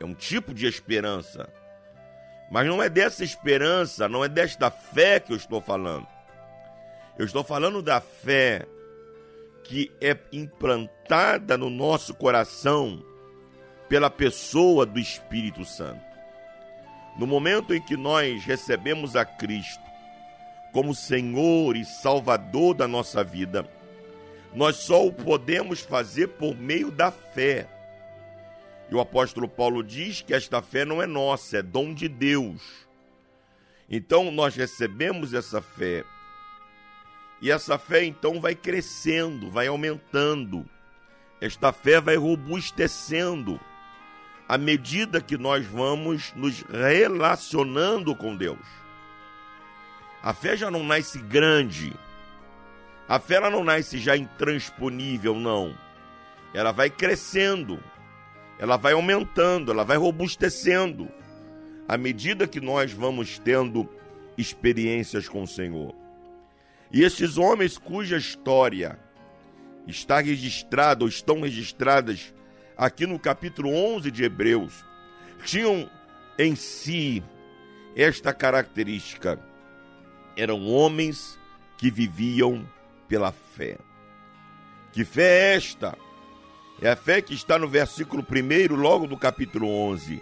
É 0.00 0.04
um 0.04 0.14
tipo 0.14 0.52
de 0.52 0.66
esperança. 0.66 1.48
Mas 2.52 2.66
não 2.66 2.82
é 2.82 2.90
dessa 2.90 3.24
esperança, 3.24 4.06
não 4.10 4.22
é 4.22 4.28
desta 4.28 4.70
fé 4.70 5.18
que 5.18 5.32
eu 5.32 5.36
estou 5.38 5.58
falando. 5.58 6.06
Eu 7.18 7.24
estou 7.24 7.42
falando 7.42 7.80
da 7.80 7.98
fé 7.98 8.66
que 9.64 9.90
é 9.98 10.14
implantada 10.30 11.56
no 11.56 11.70
nosso 11.70 12.12
coração 12.12 13.02
pela 13.88 14.10
pessoa 14.10 14.84
do 14.84 14.98
Espírito 14.98 15.64
Santo. 15.64 16.04
No 17.16 17.26
momento 17.26 17.74
em 17.74 17.80
que 17.80 17.96
nós 17.96 18.44
recebemos 18.44 19.16
a 19.16 19.24
Cristo 19.24 19.82
como 20.74 20.94
Senhor 20.94 21.74
e 21.74 21.86
Salvador 21.86 22.74
da 22.74 22.86
nossa 22.86 23.24
vida, 23.24 23.66
nós 24.52 24.76
só 24.76 25.06
o 25.06 25.10
podemos 25.10 25.80
fazer 25.80 26.28
por 26.28 26.54
meio 26.54 26.90
da 26.90 27.10
fé. 27.10 27.66
E 28.92 28.94
o 28.94 29.00
apóstolo 29.00 29.48
Paulo 29.48 29.82
diz 29.82 30.20
que 30.20 30.34
esta 30.34 30.60
fé 30.60 30.84
não 30.84 31.00
é 31.00 31.06
nossa, 31.06 31.56
é 31.56 31.62
dom 31.62 31.94
de 31.94 32.08
Deus. 32.08 32.60
Então 33.88 34.30
nós 34.30 34.54
recebemos 34.54 35.32
essa 35.32 35.62
fé. 35.62 36.04
E 37.40 37.50
essa 37.50 37.78
fé 37.78 38.04
então 38.04 38.38
vai 38.38 38.54
crescendo, 38.54 39.50
vai 39.50 39.66
aumentando. 39.66 40.68
Esta 41.40 41.72
fé 41.72 42.02
vai 42.02 42.16
robustecendo 42.16 43.58
à 44.46 44.58
medida 44.58 45.22
que 45.22 45.38
nós 45.38 45.64
vamos 45.64 46.30
nos 46.36 46.60
relacionando 46.60 48.14
com 48.14 48.36
Deus. 48.36 48.66
A 50.22 50.34
fé 50.34 50.54
já 50.54 50.70
não 50.70 50.84
nasce 50.84 51.18
grande. 51.18 51.94
A 53.08 53.18
fé 53.18 53.36
ela 53.36 53.48
não 53.48 53.64
nasce 53.64 53.96
já 53.96 54.18
intransponível, 54.18 55.34
não. 55.34 55.74
Ela 56.52 56.72
vai 56.72 56.90
crescendo 56.90 57.82
ela 58.62 58.76
vai 58.76 58.92
aumentando, 58.92 59.72
ela 59.72 59.82
vai 59.82 59.96
robustecendo 59.96 61.08
à 61.88 61.98
medida 61.98 62.46
que 62.46 62.60
nós 62.60 62.92
vamos 62.92 63.36
tendo 63.36 63.88
experiências 64.38 65.28
com 65.28 65.42
o 65.42 65.48
Senhor. 65.48 65.92
E 66.92 67.02
estes 67.02 67.36
homens 67.36 67.76
cuja 67.76 68.16
história 68.16 68.96
está 69.84 70.20
registrada 70.20 71.02
ou 71.02 71.08
estão 71.08 71.40
registradas 71.40 72.32
aqui 72.76 73.04
no 73.04 73.18
capítulo 73.18 73.68
11 73.68 74.12
de 74.12 74.22
Hebreus, 74.22 74.84
tinham 75.44 75.90
em 76.38 76.54
si 76.54 77.20
esta 77.96 78.32
característica. 78.32 79.40
Eram 80.36 80.68
homens 80.68 81.36
que 81.76 81.90
viviam 81.90 82.64
pela 83.08 83.32
fé. 83.32 83.76
Que 84.92 85.04
fé 85.04 85.24
é 85.24 85.56
esta? 85.56 85.98
É 86.82 86.90
a 86.90 86.96
fé 86.96 87.22
que 87.22 87.32
está 87.32 87.60
no 87.60 87.68
versículo 87.68 88.26
1, 88.28 88.74
logo 88.74 89.06
do 89.06 89.16
capítulo 89.16 89.68
11. 89.68 90.20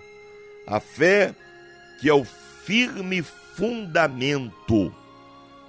A 0.66 0.78
fé 0.78 1.34
que 1.98 2.06
é 2.06 2.12
o 2.12 2.22
firme 2.22 3.22
fundamento 3.22 4.94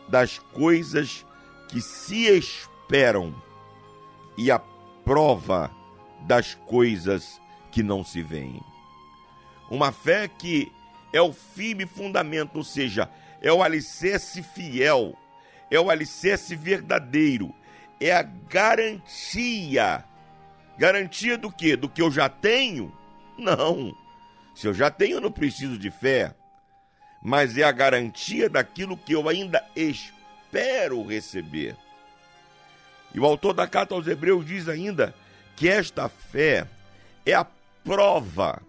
das 0.09 0.37
coisas 0.37 1.25
que 1.69 1.79
se 1.79 2.27
esperam 2.27 3.33
e 4.37 4.51
a 4.51 4.59
prova 4.59 5.71
das 6.27 6.55
coisas 6.55 7.39
que 7.71 7.81
não 7.81 8.03
se 8.03 8.21
veem. 8.21 8.61
Uma 9.69 9.93
fé 9.93 10.27
que 10.27 10.69
é 11.13 11.21
o 11.21 11.31
firme 11.31 11.85
fundamento, 11.85 12.57
ou 12.57 12.65
seja, 12.65 13.09
é 13.41 13.51
o 13.51 13.63
alicerce 13.63 14.43
fiel, 14.43 15.17
é 15.69 15.79
o 15.79 15.89
alicerce 15.89 16.53
verdadeiro, 16.53 17.55
é 17.97 18.11
a 18.11 18.23
garantia. 18.23 20.10
Garantia 20.81 21.37
do 21.37 21.51
quê? 21.51 21.75
Do 21.75 21.87
que 21.87 22.01
eu 22.01 22.09
já 22.09 22.27
tenho? 22.27 22.91
Não. 23.37 23.95
Se 24.55 24.65
eu 24.65 24.73
já 24.73 24.89
tenho, 24.89 25.17
eu 25.17 25.21
não 25.21 25.31
preciso 25.31 25.77
de 25.77 25.91
fé. 25.91 26.33
Mas 27.21 27.55
é 27.55 27.61
a 27.61 27.71
garantia 27.71 28.49
daquilo 28.49 28.97
que 28.97 29.13
eu 29.13 29.29
ainda 29.29 29.63
espero 29.75 31.05
receber. 31.05 31.77
E 33.13 33.19
o 33.19 33.25
autor 33.27 33.53
da 33.53 33.67
carta 33.67 33.93
aos 33.93 34.07
Hebreus 34.07 34.43
diz 34.43 34.67
ainda 34.67 35.13
que 35.55 35.69
esta 35.69 36.09
fé 36.09 36.65
é 37.27 37.35
a 37.35 37.45
prova 37.83 38.59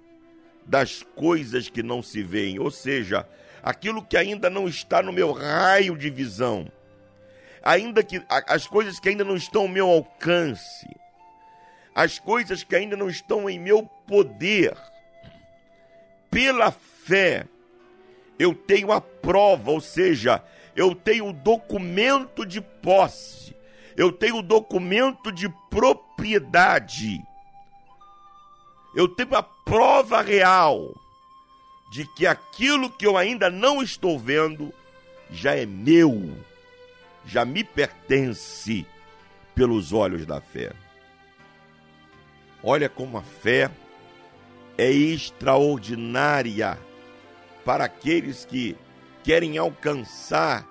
das 0.67 1.03
coisas 1.17 1.71
que 1.71 1.83
não 1.83 2.03
se 2.03 2.23
veem, 2.23 2.59
ou 2.59 2.71
seja, 2.71 3.27
aquilo 3.63 4.05
que 4.05 4.19
ainda 4.19 4.51
não 4.51 4.69
está 4.69 5.03
no 5.03 5.15
meu 5.15 5.33
raio 5.33 5.97
de 5.97 6.11
visão, 6.11 6.71
ainda 7.63 8.03
que 8.03 8.23
as 8.29 8.67
coisas 8.67 9.01
que 9.01 9.09
ainda 9.09 9.25
não 9.25 9.35
estão 9.35 9.63
ao 9.63 9.69
meu 9.69 9.89
alcance, 9.89 10.87
as 11.95 12.19
coisas 12.19 12.65
que 12.65 12.75
ainda 12.75 12.97
não 12.97 13.09
estão 13.09 13.49
em 13.49 13.59
meu 13.59 13.83
poder. 14.07 14.77
Pela 16.31 16.71
fé, 16.73 17.47
eu 18.39 18.55
tenho 18.55 18.91
a 18.91 19.01
prova, 19.01 19.71
ou 19.71 19.81
seja, 19.81 20.43
eu 20.75 20.95
tenho 20.95 21.29
o 21.29 21.33
documento 21.33 22.47
de 22.47 22.61
posse, 22.61 23.55
eu 23.97 24.11
tenho 24.11 24.39
o 24.39 24.43
documento 24.43 25.31
de 25.31 25.49
propriedade 25.71 27.23
eu 28.95 29.09
tenho 29.09 29.35
a 29.35 29.43
prova 29.43 30.21
real 30.21 30.95
de 31.91 32.07
que 32.15 32.27
aquilo 32.27 32.91
que 32.91 33.07
eu 33.07 33.17
ainda 33.17 33.51
não 33.51 33.83
estou 33.83 34.19
vendo 34.19 34.73
já 35.31 35.55
é 35.55 35.65
meu, 35.65 36.37
já 37.27 37.45
me 37.45 37.65
pertence 37.65 38.87
pelos 39.55 39.93
olhos 39.93 40.27
da 40.27 40.41
fé. 40.41 40.73
Olha 42.63 42.89
como 42.89 43.19
a 43.19 43.23
fé 43.23 43.71
é 44.79 44.91
extraordinária 44.91 46.79
para 47.65 47.85
aqueles 47.85 48.45
que 48.45 48.77
querem 49.23 49.59
alcançar 49.59 50.67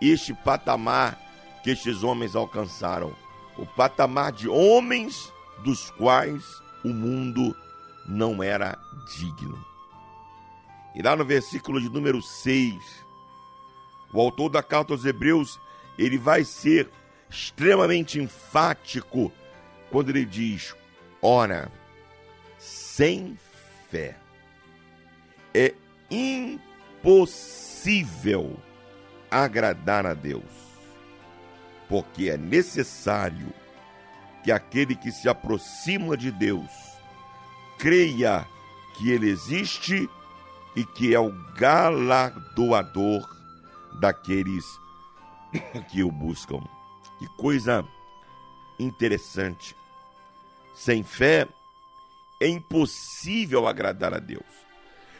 este 0.00 0.34
patamar 0.34 1.18
que 1.62 1.70
estes 1.70 2.02
homens 2.02 2.36
alcançaram 2.36 3.14
o 3.56 3.64
patamar 3.64 4.32
de 4.32 4.48
homens 4.48 5.32
dos 5.62 5.90
quais 5.92 6.44
o 6.84 6.88
mundo 6.88 7.56
não 8.06 8.42
era 8.42 8.78
digno. 9.16 9.64
E 10.94 11.02
lá 11.02 11.16
no 11.16 11.24
versículo 11.24 11.80
de 11.80 11.88
número 11.88 12.20
6, 12.20 12.74
o 14.12 14.20
autor 14.20 14.50
da 14.50 14.62
carta 14.62 14.92
aos 14.92 15.04
Hebreus, 15.04 15.58
ele 15.98 16.18
vai 16.18 16.44
ser 16.44 16.90
extremamente 17.30 18.20
enfático 18.20 19.32
quando 19.90 20.10
ele 20.10 20.24
diz: 20.24 20.74
ora, 21.24 21.72
sem 22.58 23.38
fé 23.90 24.14
é 25.54 25.74
impossível 26.10 27.30
agradar 29.30 30.04
a 30.04 30.12
Deus, 30.12 30.44
porque 31.88 32.28
é 32.28 32.36
necessário 32.36 33.50
que 34.42 34.52
aquele 34.52 34.94
que 34.94 35.10
se 35.10 35.26
aproxima 35.26 36.14
de 36.14 36.30
Deus 36.30 36.70
creia 37.78 38.46
que 38.98 39.10
ele 39.10 39.30
existe 39.30 40.06
e 40.76 40.84
que 40.84 41.14
é 41.14 41.20
o 41.20 41.32
galardoador 41.54 43.26
daqueles 43.98 44.66
que 45.90 46.02
o 46.04 46.12
buscam. 46.12 46.60
Que 47.18 47.26
coisa 47.38 47.82
interessante. 48.78 49.74
Sem 50.74 51.02
fé 51.02 51.46
é 52.40 52.48
impossível 52.48 53.66
agradar 53.66 54.12
a 54.12 54.18
Deus. 54.18 54.42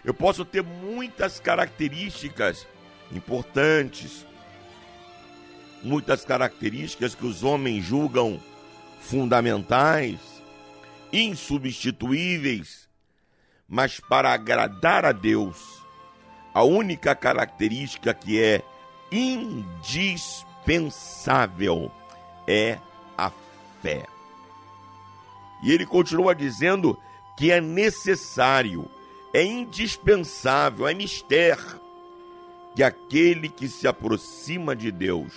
Eu 0.05 0.13
posso 0.13 0.45
ter 0.45 0.63
muitas 0.63 1.41
características 1.41 2.67
importantes, 3.13 4.27
muitas 5.83 6.23
características 6.25 7.15
que 7.15 7.25
os 7.25 7.43
homens 7.43 7.83
julgam 7.85 8.39
fundamentais, 9.01 10.19
insubstituíveis, 11.13 12.89
mas 13.69 14.01
para 14.01 14.33
agradar 14.33 15.05
a 15.05 15.13
Deus, 15.13 15.85
a 16.53 16.63
única 16.63 17.15
característica 17.15 18.13
que 18.13 18.43
é 18.43 18.63
indispensável 19.11 21.91
é 22.47 22.79
a 23.17 23.31
fé. 23.81 24.14
E 25.65 25.73
ele 25.73 25.87
continua 25.87 26.35
dizendo 26.35 26.97
que 27.39 27.51
é 27.51 27.61
necessário, 27.61 28.89
é 29.33 29.43
indispensável, 29.43 30.87
é 30.87 30.93
mistério 30.95 31.81
que 32.77 32.83
aquele 32.83 33.49
que 33.49 33.67
se 33.67 33.89
aproxima 33.89 34.77
de 34.77 34.93
Deus 34.93 35.33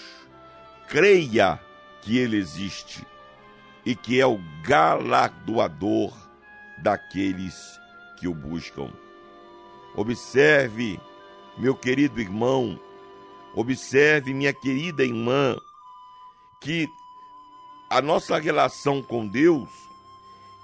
creia 0.89 1.59
que 2.01 2.17
ele 2.17 2.35
existe 2.35 3.05
e 3.85 3.95
que 3.95 4.19
é 4.19 4.25
o 4.25 4.39
galardoador 4.63 6.13
daqueles 6.83 7.55
que 8.19 8.27
o 8.27 8.33
buscam. 8.33 8.91
Observe, 9.95 10.99
meu 11.57 11.73
querido 11.73 12.19
irmão, 12.19 12.79
observe, 13.55 14.33
minha 14.33 14.53
querida 14.53 15.03
irmã, 15.03 15.55
que 16.59 16.89
a 17.89 18.01
nossa 18.01 18.37
relação 18.37 19.01
com 19.01 19.25
Deus 19.25 19.86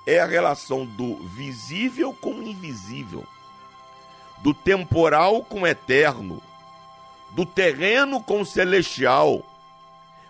é 0.05 0.19
a 0.19 0.25
relação 0.25 0.85
do 0.85 1.15
visível 1.27 2.13
com 2.13 2.33
o 2.33 2.43
invisível, 2.43 3.25
do 4.41 4.53
temporal 4.53 5.43
com 5.43 5.61
o 5.61 5.67
eterno, 5.67 6.41
do 7.31 7.45
terreno 7.45 8.21
com 8.21 8.41
o 8.41 8.45
celestial. 8.45 9.45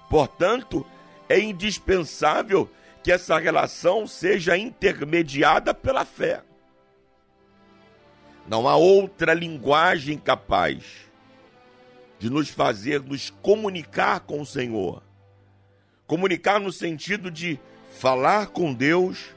Portanto, 0.10 0.86
é 1.28 1.40
indispensável 1.40 2.70
que 3.04 3.12
essa 3.12 3.38
relação 3.38 4.08
seja 4.08 4.58
intermediada 4.58 5.74
pela 5.74 6.06
fé. 6.06 6.44
Não 8.48 8.68
há 8.68 8.76
outra 8.76 9.34
linguagem 9.34 10.18
capaz 10.18 10.84
de 12.20 12.30
nos 12.30 12.50
fazer 12.50 13.02
nos 13.02 13.30
comunicar 13.30 14.22
com 14.22 14.42
o 14.42 14.46
Senhor. 14.46 15.04
Comunicar 16.06 16.60
no 16.60 16.72
sentido 16.72 17.32
de 17.32 17.60
falar 18.00 18.48
com 18.48 18.74
Deus 18.74 19.34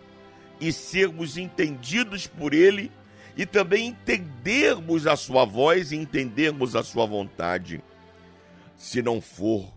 e 0.61 0.73
sermos 0.73 1.37
entendidos 1.37 2.27
por 2.27 2.55
Ele 2.55 2.91
e 3.37 3.45
também 3.45 3.89
entendermos 3.89 5.07
a 5.07 5.17
Sua 5.17 5.45
voz 5.45 5.93
e 5.93 5.97
entendermos 5.97 6.75
a 6.75 6.83
Sua 6.83 7.07
vontade, 7.07 7.83
se 8.77 9.03
não 9.03 9.21
for 9.21 9.77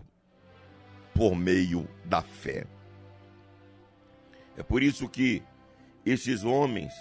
por 1.14 1.34
meio 1.34 1.88
da 2.04 2.22
fé. 2.22 2.66
É 4.56 4.62
por 4.62 4.82
isso 4.82 5.08
que 5.08 5.42
esses 6.04 6.44
homens 6.44 6.92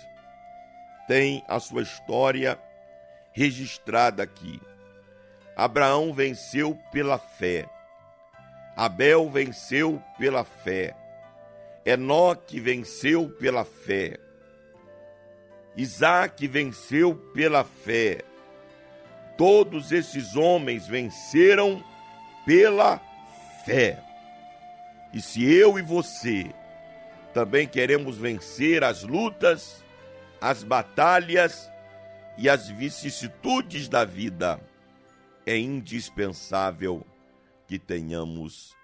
têm 1.08 1.44
a 1.48 1.60
sua 1.60 1.82
história 1.82 2.60
registrada 3.34 4.24
aqui. 4.24 4.62
Abraão 5.56 6.14
venceu 6.14 6.78
pela 6.92 7.18
fé. 7.18 7.70
Abel 8.76 9.30
venceu 9.30 10.02
pela 10.18 10.44
fé. 10.44 10.96
Enoque 11.86 12.60
venceu 12.60 13.30
pela 13.30 13.64
fé. 13.64 14.18
Isaac 15.76 16.46
venceu 16.48 17.16
pela 17.34 17.64
fé. 17.64 18.22
Todos 19.38 19.92
esses 19.92 20.36
homens 20.36 20.88
venceram 20.88 21.84
pela 22.46 23.00
fé. 23.66 24.04
E 25.14 25.22
se 25.22 25.44
eu 25.44 25.80
e 25.80 25.82
você 25.82 26.54
também 27.34 27.68
queremos 27.68 28.18
vencer 28.18 28.84
as 28.84 29.04
lutas, 29.04 29.84
as 30.42 30.64
batalhas 30.64 31.72
e 32.38 32.50
as 32.50 32.70
vicissitudes 32.70 33.88
da 33.88 34.04
vida. 34.04 34.60
É 35.46 35.58
indispensável 35.58 37.06
que 37.68 37.80
tenhamos 37.80 38.76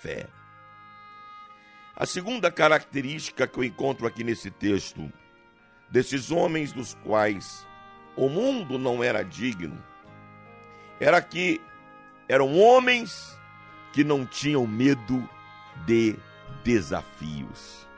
fé. 0.00 0.26
A 1.98 2.04
segunda 2.04 2.52
característica 2.52 3.46
que 3.46 3.58
eu 3.58 3.64
encontro 3.64 4.06
aqui 4.06 4.22
nesse 4.22 4.50
texto, 4.50 5.10
desses 5.90 6.30
homens 6.30 6.70
dos 6.70 6.92
quais 6.92 7.66
o 8.14 8.28
mundo 8.28 8.78
não 8.78 9.02
era 9.02 9.22
digno, 9.22 9.82
era 11.00 11.22
que 11.22 11.58
eram 12.28 12.54
homens 12.54 13.34
que 13.94 14.04
não 14.04 14.26
tinham 14.26 14.66
medo 14.66 15.26
de 15.86 16.14
desafios. 16.62 17.88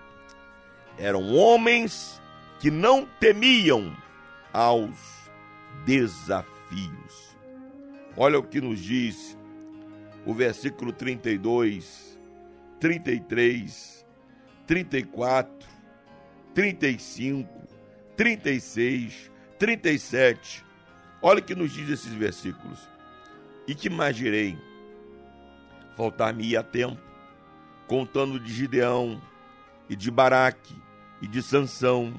Eram 0.97 1.35
homens 1.35 2.23
que 2.61 2.71
não 2.71 3.05
temiam 3.19 3.97
aos 4.53 4.97
desafios. 5.85 7.37
Olha 8.17 8.39
o 8.39 8.45
que 8.45 8.61
nos 8.61 8.79
diz 8.79 9.37
o 10.25 10.33
versículo 10.33 10.93
32, 10.93 12.18
33, 12.81 14.07
34, 14.67 15.69
35, 16.55 17.49
36, 18.17 19.31
37. 19.59 20.65
Olha 21.21 21.41
o 21.41 21.43
que 21.43 21.55
nos 21.55 21.73
diz 21.73 21.89
esses 21.89 22.13
versículos. 22.13 22.79
E 23.67 23.75
que 23.75 23.91
mais 23.91 24.17
direi? 24.17 24.57
Faltar-me-ia 25.97 26.63
tempo, 26.63 27.01
contando 27.87 28.39
de 28.39 28.53
Gideão, 28.53 29.21
e 29.89 29.97
de 29.97 30.11
Baraque, 30.11 30.75
e 31.21 31.27
de 31.27 31.43
Sansão, 31.43 32.15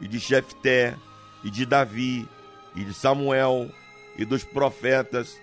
e 0.00 0.06
de 0.06 0.18
Jefté, 0.18 0.94
e 1.42 1.50
de 1.50 1.64
Davi, 1.64 2.28
e 2.74 2.84
de 2.84 2.92
Samuel, 2.92 3.70
e 4.16 4.24
dos 4.24 4.44
profetas, 4.44 5.40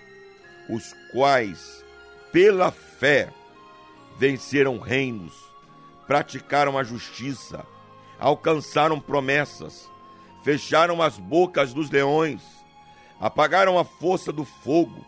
os 0.70 0.94
quais, 1.12 1.84
pela 2.32 2.72
fé, 2.72 3.34
venceram 4.20 4.78
reinos, 4.80 5.34
praticaram 6.06 6.78
a 6.78 6.84
justiça, 6.84 7.66
alcançaram 8.20 9.00
promessas, 9.00 9.90
fecharam 10.44 11.02
as 11.02 11.18
bocas 11.18 11.74
dos 11.74 11.90
leões, 11.90 12.42
apagaram 13.18 13.80
a 13.80 13.86
força 13.86 14.30
do 14.34 14.44
fogo, 14.44 15.06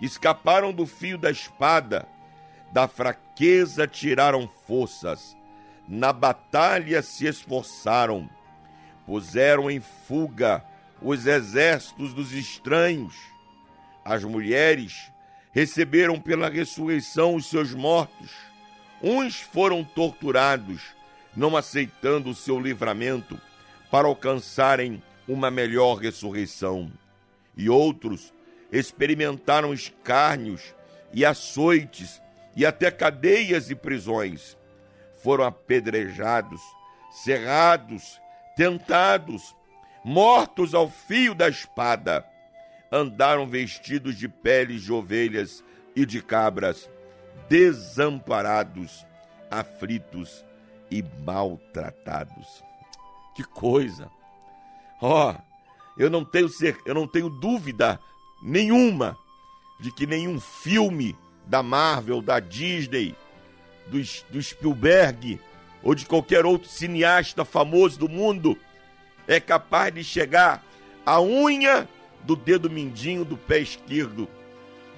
escaparam 0.00 0.72
do 0.72 0.86
fio 0.86 1.18
da 1.18 1.30
espada, 1.30 2.08
da 2.72 2.88
fraqueza 2.88 3.86
tiraram 3.86 4.48
forças, 4.66 5.36
na 5.86 6.10
batalha 6.10 7.02
se 7.02 7.26
esforçaram, 7.26 8.26
puseram 9.04 9.70
em 9.70 9.80
fuga 9.80 10.64
os 11.02 11.26
exércitos 11.26 12.14
dos 12.14 12.32
estranhos. 12.32 13.14
As 14.02 14.24
mulheres 14.24 15.12
receberam 15.56 16.20
pela 16.20 16.50
ressurreição 16.50 17.34
os 17.34 17.46
seus 17.46 17.72
mortos. 17.72 18.30
Uns 19.02 19.40
foram 19.40 19.82
torturados, 19.82 20.82
não 21.34 21.56
aceitando 21.56 22.28
o 22.28 22.34
seu 22.34 22.60
livramento, 22.60 23.40
para 23.90 24.06
alcançarem 24.06 25.02
uma 25.26 25.50
melhor 25.50 25.94
ressurreição. 25.94 26.92
E 27.56 27.70
outros 27.70 28.34
experimentaram 28.70 29.72
escárnios 29.72 30.74
e 31.10 31.24
açoites 31.24 32.20
e 32.54 32.66
até 32.66 32.90
cadeias 32.90 33.70
e 33.70 33.74
prisões. 33.74 34.58
Foram 35.22 35.46
apedrejados, 35.46 36.60
cerrados, 37.10 38.20
tentados, 38.54 39.56
mortos 40.04 40.74
ao 40.74 40.90
fio 40.90 41.34
da 41.34 41.48
espada. 41.48 42.26
Andaram 42.90 43.46
vestidos 43.46 44.16
de 44.16 44.28
peles 44.28 44.82
de 44.82 44.92
ovelhas 44.92 45.64
e 45.94 46.06
de 46.06 46.22
cabras, 46.22 46.88
desamparados, 47.48 49.06
aflitos 49.50 50.44
e 50.90 51.04
maltratados. 51.24 52.62
Que 53.34 53.42
coisa! 53.42 54.10
Ó, 55.00 55.32
oh, 55.32 55.34
eu 55.98 56.08
não 56.08 56.24
tenho 56.24 56.48
ser, 56.48 56.78
eu 56.86 56.94
não 56.94 57.06
tenho 57.06 57.28
dúvida 57.28 57.98
nenhuma 58.42 59.16
de 59.80 59.90
que 59.92 60.06
nenhum 60.06 60.40
filme 60.40 61.16
da 61.46 61.62
Marvel, 61.62 62.22
da 62.22 62.40
Disney, 62.40 63.14
do, 63.86 63.98
do 64.30 64.42
Spielberg 64.42 65.40
ou 65.82 65.94
de 65.94 66.06
qualquer 66.06 66.44
outro 66.44 66.68
cineasta 66.68 67.44
famoso 67.44 67.98
do 67.98 68.08
mundo 68.08 68.58
é 69.26 69.38
capaz 69.38 69.94
de 69.94 70.02
chegar 70.02 70.64
à 71.04 71.20
unha 71.20 71.88
do 72.26 72.34
dedo 72.34 72.68
mindinho 72.68 73.24
do 73.24 73.36
pé 73.36 73.60
esquerdo 73.60 74.28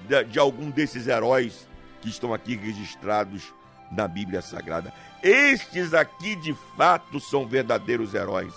de, 0.08 0.24
de 0.24 0.38
algum 0.38 0.70
desses 0.70 1.06
heróis 1.06 1.68
que 2.00 2.08
estão 2.08 2.32
aqui 2.32 2.56
registrados 2.56 3.52
na 3.92 4.08
Bíblia 4.08 4.40
Sagrada. 4.40 4.92
Estes 5.22 5.92
aqui 5.92 6.34
de 6.36 6.54
fato 6.76 7.20
são 7.20 7.46
verdadeiros 7.46 8.14
heróis. 8.14 8.54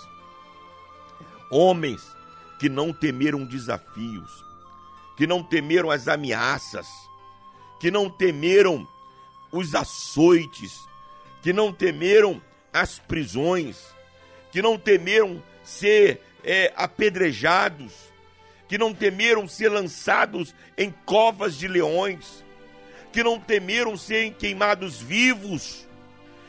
Homens 1.51 2.01
que 2.59 2.69
não 2.69 2.93
temeram 2.93 3.43
desafios, 3.43 4.45
que 5.17 5.27
não 5.27 5.43
temeram 5.43 5.91
as 5.91 6.07
ameaças, 6.07 6.87
que 7.79 7.91
não 7.91 8.09
temeram 8.09 8.87
os 9.51 9.75
açoites, 9.75 10.87
que 11.41 11.51
não 11.51 11.73
temeram 11.73 12.41
as 12.71 12.99
prisões, 12.99 13.83
que 14.51 14.61
não 14.61 14.77
temeram 14.77 15.43
ser 15.63 16.21
é, 16.43 16.71
apedrejados, 16.75 18.10
que 18.71 18.77
não 18.77 18.93
temeram 18.93 19.49
ser 19.49 19.67
lançados 19.67 20.55
em 20.77 20.91
covas 21.05 21.57
de 21.57 21.67
leões, 21.67 22.41
que 23.11 23.21
não 23.21 23.37
temeram 23.37 23.97
serem 23.97 24.31
queimados 24.31 24.97
vivos, 25.01 25.85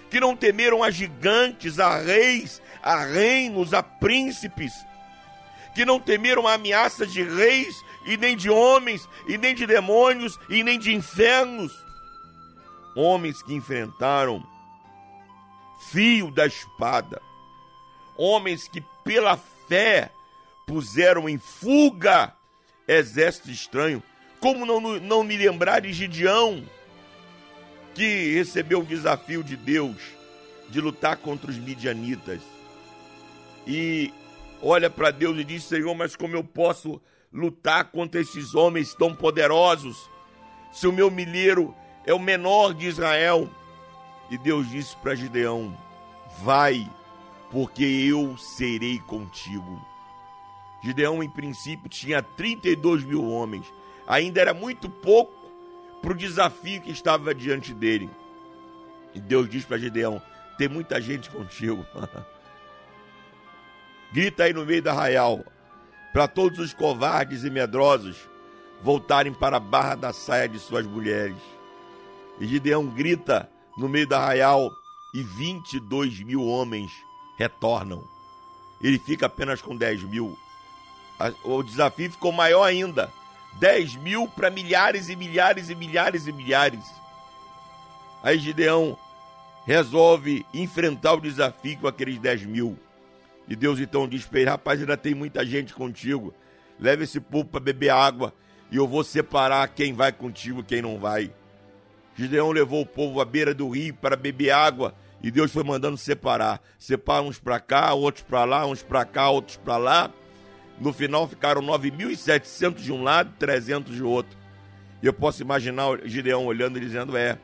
que 0.08 0.20
não 0.20 0.36
temeram 0.36 0.84
a 0.84 0.90
gigantes, 0.92 1.80
a 1.80 1.98
reis, 1.98 2.62
a 2.80 3.04
reinos, 3.04 3.74
a 3.74 3.82
príncipes, 3.82 4.72
que 5.74 5.84
não 5.84 5.98
temeram 5.98 6.46
a 6.46 6.52
ameaça 6.52 7.04
de 7.04 7.24
reis 7.24 7.74
e 8.06 8.16
nem 8.16 8.36
de 8.36 8.48
homens, 8.48 9.08
e 9.26 9.36
nem 9.36 9.52
de 9.52 9.66
demônios, 9.66 10.38
e 10.48 10.62
nem 10.62 10.78
de 10.78 10.94
infernos. 10.94 11.72
Homens 12.94 13.42
que 13.42 13.52
enfrentaram 13.52 14.46
fio 15.90 16.30
da 16.30 16.46
espada, 16.46 17.20
homens 18.16 18.68
que 18.68 18.80
pela 19.02 19.36
fé 19.66 20.12
puseram 20.66 21.28
em 21.28 21.38
fuga 21.38 22.34
exército 22.86 23.50
estranho. 23.50 24.02
Como 24.40 24.66
não, 24.66 24.80
não 25.00 25.22
me 25.22 25.36
lembrar 25.36 25.80
de 25.80 25.92
Gideão, 25.92 26.64
que 27.94 28.34
recebeu 28.34 28.80
o 28.80 28.84
desafio 28.84 29.42
de 29.44 29.56
Deus 29.56 29.96
de 30.68 30.80
lutar 30.80 31.16
contra 31.16 31.50
os 31.50 31.58
midianitas. 31.58 32.40
E 33.66 34.12
olha 34.60 34.90
para 34.90 35.10
Deus 35.10 35.38
e 35.38 35.44
diz: 35.44 35.64
Senhor, 35.64 35.94
mas 35.94 36.16
como 36.16 36.34
eu 36.34 36.42
posso 36.42 37.00
lutar 37.32 37.90
contra 37.90 38.20
esses 38.20 38.54
homens 38.54 38.94
tão 38.94 39.14
poderosos? 39.14 40.10
Se 40.72 40.86
o 40.86 40.92
meu 40.92 41.10
milheiro 41.10 41.74
é 42.06 42.12
o 42.12 42.18
menor 42.18 42.74
de 42.74 42.86
Israel. 42.86 43.48
E 44.30 44.38
Deus 44.38 44.68
disse 44.70 44.96
para 44.96 45.14
Gideão: 45.14 45.76
Vai, 46.42 46.90
porque 47.50 47.84
eu 47.84 48.36
serei 48.38 48.98
contigo. 49.00 49.91
Gideão, 50.82 51.22
em 51.22 51.30
princípio, 51.30 51.88
tinha 51.88 52.22
32 52.22 53.04
mil 53.04 53.24
homens. 53.24 53.72
Ainda 54.06 54.40
era 54.40 54.52
muito 54.52 54.90
pouco 54.90 55.32
para 56.00 56.12
o 56.12 56.16
desafio 56.16 56.82
que 56.82 56.90
estava 56.90 57.34
diante 57.34 57.72
dele. 57.72 58.10
E 59.14 59.20
Deus 59.20 59.48
diz 59.48 59.64
para 59.64 59.78
Gideão: 59.78 60.20
Tem 60.58 60.68
muita 60.68 61.00
gente 61.00 61.30
contigo. 61.30 61.86
Grita 64.12 64.44
aí 64.44 64.52
no 64.52 64.66
meio 64.66 64.82
da 64.82 64.92
arraial, 64.92 65.42
para 66.12 66.28
todos 66.28 66.58
os 66.58 66.74
covardes 66.74 67.44
e 67.44 67.50
medrosos 67.50 68.28
voltarem 68.82 69.32
para 69.32 69.56
a 69.56 69.60
barra 69.60 69.94
da 69.94 70.12
saia 70.12 70.48
de 70.48 70.58
suas 70.58 70.86
mulheres. 70.86 71.36
E 72.40 72.46
Gideão 72.46 72.86
grita 72.86 73.48
no 73.78 73.88
meio 73.88 74.06
da 74.06 74.18
arraial 74.18 74.70
e 75.14 75.22
22 75.22 76.20
mil 76.20 76.44
homens 76.44 76.90
retornam. 77.38 78.02
Ele 78.82 78.98
fica 78.98 79.26
apenas 79.26 79.62
com 79.62 79.76
10 79.76 80.02
mil. 80.04 80.36
O 81.44 81.62
desafio 81.62 82.10
ficou 82.10 82.32
maior 82.32 82.64
ainda. 82.64 83.10
10 83.58 83.96
mil 83.96 84.26
para 84.26 84.50
milhares 84.50 85.08
e 85.08 85.16
milhares 85.16 85.68
e 85.70 85.74
milhares 85.74 86.26
e 86.26 86.32
milhares. 86.32 86.84
Aí 88.22 88.38
Gideão 88.38 88.96
resolve 89.66 90.44
enfrentar 90.52 91.14
o 91.14 91.20
desafio 91.20 91.78
com 91.78 91.86
aqueles 91.86 92.18
10 92.18 92.46
mil. 92.46 92.78
E 93.48 93.54
Deus 93.54 93.78
então 93.78 94.08
diz 94.08 94.24
para 94.24 94.40
ele: 94.40 94.50
rapaz, 94.50 94.80
ainda 94.80 94.96
tem 94.96 95.14
muita 95.14 95.44
gente 95.44 95.74
contigo. 95.74 96.34
Leve 96.80 97.04
esse 97.04 97.20
povo 97.20 97.44
para 97.44 97.60
beber 97.60 97.90
água 97.90 98.32
e 98.70 98.76
eu 98.76 98.88
vou 98.88 99.04
separar 99.04 99.68
quem 99.68 99.92
vai 99.92 100.12
contigo 100.12 100.60
e 100.60 100.64
quem 100.64 100.82
não 100.82 100.98
vai. 100.98 101.30
Gideão 102.16 102.50
levou 102.50 102.82
o 102.82 102.86
povo 102.86 103.20
à 103.20 103.24
beira 103.24 103.54
do 103.54 103.68
rio 103.68 103.94
para 103.94 104.16
beber 104.16 104.50
água 104.50 104.94
e 105.22 105.30
Deus 105.30 105.52
foi 105.52 105.62
mandando 105.62 105.96
separar. 105.96 106.60
Separa 106.78 107.22
uns 107.22 107.38
para 107.38 107.60
cá, 107.60 107.92
outros 107.94 108.24
para 108.24 108.44
lá, 108.44 108.66
uns 108.66 108.82
para 108.82 109.04
cá, 109.04 109.30
outros 109.30 109.56
para 109.56 109.76
lá. 109.76 110.10
No 110.80 110.92
final 110.92 111.28
ficaram 111.28 111.62
9.700 111.62 112.76
de 112.76 112.92
um 112.92 113.02
lado, 113.02 113.32
300 113.38 113.94
de 113.94 114.02
outro. 114.02 114.36
E 115.02 115.06
eu 115.06 115.12
posso 115.12 115.42
imaginar 115.42 115.98
Gideão 116.04 116.46
olhando 116.46 116.78
e 116.78 116.80
dizendo: 116.80 117.16
é, 117.16 117.38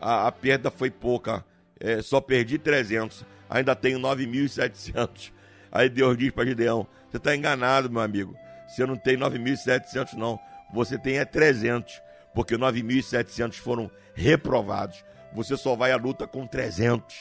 a, 0.00 0.26
a 0.26 0.32
perda 0.32 0.70
foi 0.70 0.90
pouca. 0.90 1.44
é, 1.80 2.00
só 2.02 2.20
perdi 2.20 2.58
300, 2.58 3.24
ainda 3.48 3.74
tenho 3.74 3.98
9.700. 3.98 5.32
Aí 5.70 5.88
Deus 5.88 6.16
diz 6.16 6.30
para 6.30 6.46
Gideão: 6.46 6.86
Você 7.10 7.18
está 7.18 7.34
enganado, 7.36 7.90
meu 7.90 8.00
amigo. 8.00 8.36
Você 8.66 8.84
não 8.84 8.96
tem 8.96 9.16
9.700, 9.16 10.14
não. 10.14 10.38
Você 10.72 10.98
tem 10.98 11.18
é 11.18 11.24
300, 11.24 12.02
porque 12.34 12.56
9.700 12.56 13.54
foram 13.54 13.90
reprovados. 14.14 15.04
Você 15.32 15.56
só 15.56 15.76
vai 15.76 15.92
à 15.92 15.96
luta 15.96 16.26
com 16.26 16.46
300. 16.46 17.14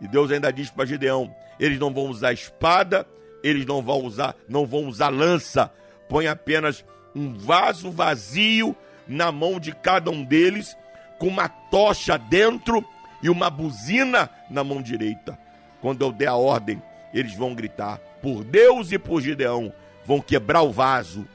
E 0.00 0.08
Deus 0.08 0.30
ainda 0.30 0.52
diz 0.52 0.70
para 0.70 0.84
Gideão: 0.84 1.34
Eles 1.58 1.78
não 1.78 1.92
vão 1.92 2.06
usar 2.06 2.32
espada, 2.32 3.06
eles 3.46 3.64
não 3.64 3.80
vão 3.80 4.00
usar, 4.02 4.34
não 4.48 4.66
vão 4.66 4.86
usar 4.86 5.08
lança. 5.08 5.72
Põe 6.08 6.26
apenas 6.26 6.84
um 7.14 7.32
vaso 7.32 7.92
vazio 7.92 8.74
na 9.06 9.30
mão 9.30 9.60
de 9.60 9.72
cada 9.72 10.10
um 10.10 10.24
deles, 10.24 10.76
com 11.18 11.28
uma 11.28 11.48
tocha 11.48 12.18
dentro 12.18 12.84
e 13.22 13.30
uma 13.30 13.48
buzina 13.48 14.28
na 14.50 14.64
mão 14.64 14.82
direita. 14.82 15.38
Quando 15.80 16.02
eu 16.02 16.10
der 16.10 16.26
a 16.26 16.34
ordem, 16.34 16.82
eles 17.14 17.34
vão 17.34 17.54
gritar 17.54 17.98
por 18.20 18.42
Deus 18.42 18.90
e 18.90 18.98
por 18.98 19.20
Gideão, 19.22 19.72
vão 20.04 20.20
quebrar 20.20 20.62
o 20.62 20.72
vaso 20.72 21.26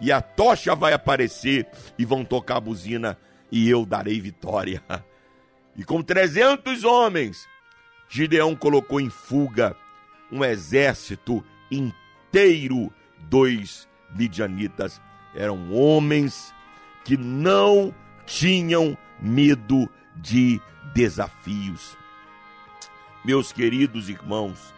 e 0.00 0.10
a 0.10 0.20
tocha 0.20 0.74
vai 0.74 0.92
aparecer 0.92 1.68
e 1.96 2.04
vão 2.04 2.24
tocar 2.24 2.56
a 2.56 2.60
buzina 2.60 3.16
e 3.52 3.70
eu 3.70 3.86
darei 3.86 4.20
vitória. 4.20 4.82
E 5.74 5.82
com 5.84 6.02
300 6.02 6.84
homens, 6.84 7.48
Gideão 8.06 8.54
colocou 8.54 9.00
em 9.00 9.08
fuga 9.08 9.74
um 10.30 10.44
exército 10.44 11.42
inteiro 11.72 12.92
dos 13.28 13.88
midianitas. 14.14 15.00
Eram 15.34 15.72
homens 15.72 16.54
que 17.04 17.16
não 17.16 17.94
tinham 18.26 18.96
medo 19.20 19.88
de 20.16 20.60
desafios. 20.94 21.96
Meus 23.24 23.52
queridos 23.52 24.08
irmãos, 24.08 24.74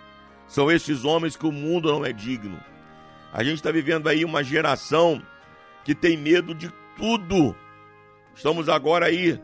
são 0.46 0.70
estes 0.70 1.04
homens 1.04 1.36
que 1.36 1.46
o 1.46 1.52
mundo 1.52 1.90
não 1.90 2.04
é 2.04 2.12
digno. 2.12 2.58
A 3.32 3.42
gente 3.42 3.56
está 3.56 3.72
vivendo 3.72 4.08
aí 4.08 4.24
uma 4.24 4.44
geração 4.44 5.20
que 5.84 5.94
tem 5.94 6.16
medo 6.16 6.54
de 6.54 6.72
tudo. 6.96 7.56
Estamos 8.34 8.68
agora 8.68 9.06
aí, 9.06 9.40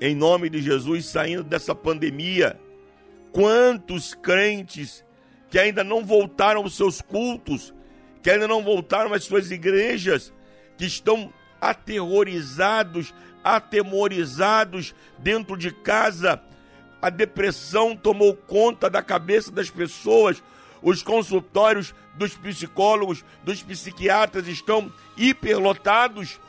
em 0.00 0.14
nome 0.14 0.48
de 0.50 0.60
Jesus, 0.60 1.06
saindo 1.06 1.44
dessa 1.44 1.74
pandemia. 1.74 2.58
Quantos 3.30 4.14
crentes 4.14 5.04
que 5.50 5.58
ainda 5.58 5.82
não 5.82 6.04
voltaram 6.04 6.62
aos 6.62 6.76
seus 6.76 7.00
cultos, 7.00 7.72
que 8.22 8.30
ainda 8.30 8.46
não 8.46 8.62
voltaram 8.62 9.12
às 9.14 9.24
suas 9.24 9.50
igrejas, 9.50 10.32
que 10.76 10.84
estão 10.84 11.32
aterrorizados, 11.60 13.14
atemorizados 13.42 14.94
dentro 15.18 15.56
de 15.56 15.70
casa. 15.70 16.40
A 17.00 17.10
depressão 17.10 17.96
tomou 17.96 18.34
conta 18.34 18.90
da 18.90 19.02
cabeça 19.02 19.50
das 19.50 19.70
pessoas. 19.70 20.42
Os 20.82 21.02
consultórios 21.02 21.94
dos 22.14 22.34
psicólogos, 22.34 23.24
dos 23.42 23.62
psiquiatras 23.62 24.46
estão 24.46 24.92
hiperlotados, 25.16 26.40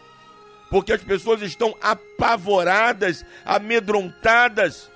porque 0.70 0.94
as 0.94 1.04
pessoas 1.04 1.42
estão 1.42 1.76
apavoradas, 1.82 3.26
amedrontadas. 3.46 4.90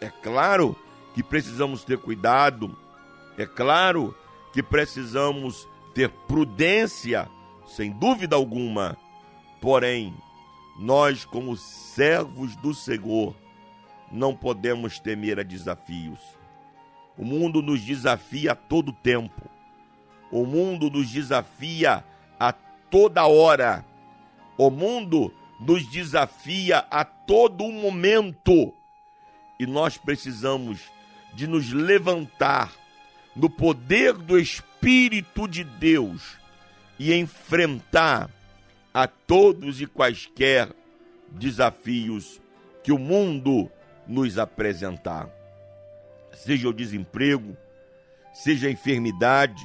É 0.00 0.08
claro 0.22 0.76
que 1.14 1.22
precisamos 1.22 1.84
ter 1.84 1.98
cuidado, 1.98 2.76
é 3.38 3.46
claro 3.46 4.16
que 4.52 4.62
precisamos 4.62 5.68
ter 5.94 6.10
prudência, 6.10 7.30
sem 7.66 7.92
dúvida 7.92 8.34
alguma. 8.34 8.96
Porém, 9.60 10.12
nós, 10.76 11.24
como 11.24 11.56
servos 11.56 12.56
do 12.56 12.74
Senhor, 12.74 13.36
não 14.10 14.34
podemos 14.34 14.98
temer 14.98 15.38
a 15.38 15.44
desafios. 15.44 16.18
O 17.16 17.24
mundo 17.24 17.62
nos 17.62 17.80
desafia 17.80 18.52
a 18.52 18.56
todo 18.56 18.92
tempo. 18.92 19.48
O 20.32 20.44
mundo 20.44 20.90
nos 20.90 21.08
desafia 21.08 22.04
a 22.40 22.52
toda 22.52 23.24
hora. 23.26 23.84
O 24.56 24.68
mundo 24.68 25.32
nos 25.60 25.86
desafia 25.88 26.78
a 26.90 27.04
todo 27.04 27.70
momento. 27.70 28.74
E 29.60 29.66
nós 29.66 29.96
precisamos 29.96 30.80
de 31.34 31.46
nos 31.46 31.72
levantar 31.72 32.72
no 33.38 33.48
poder 33.48 34.14
do 34.14 34.36
Espírito 34.36 35.46
de 35.46 35.62
Deus 35.62 36.36
e 36.98 37.14
enfrentar 37.14 38.28
a 38.92 39.06
todos 39.06 39.80
e 39.80 39.86
quaisquer 39.86 40.68
desafios 41.28 42.40
que 42.82 42.90
o 42.90 42.98
mundo 42.98 43.70
nos 44.08 44.38
apresentar. 44.38 45.28
Seja 46.32 46.68
o 46.68 46.72
desemprego, 46.72 47.56
seja 48.34 48.66
a 48.66 48.72
enfermidade, 48.72 49.64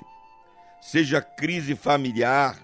seja 0.80 1.17
a 1.17 1.21
crise 1.21 1.76
familiar, 1.76 2.55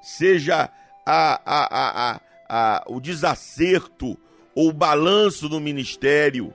seja 0.00 0.70
a, 1.04 1.40
a, 1.44 2.14
a, 2.14 2.20
a, 2.48 2.84
o 2.86 2.98
desacerto 2.98 4.18
ou 4.54 4.70
o 4.70 4.72
balanço 4.72 5.50
no 5.50 5.60
ministério, 5.60 6.54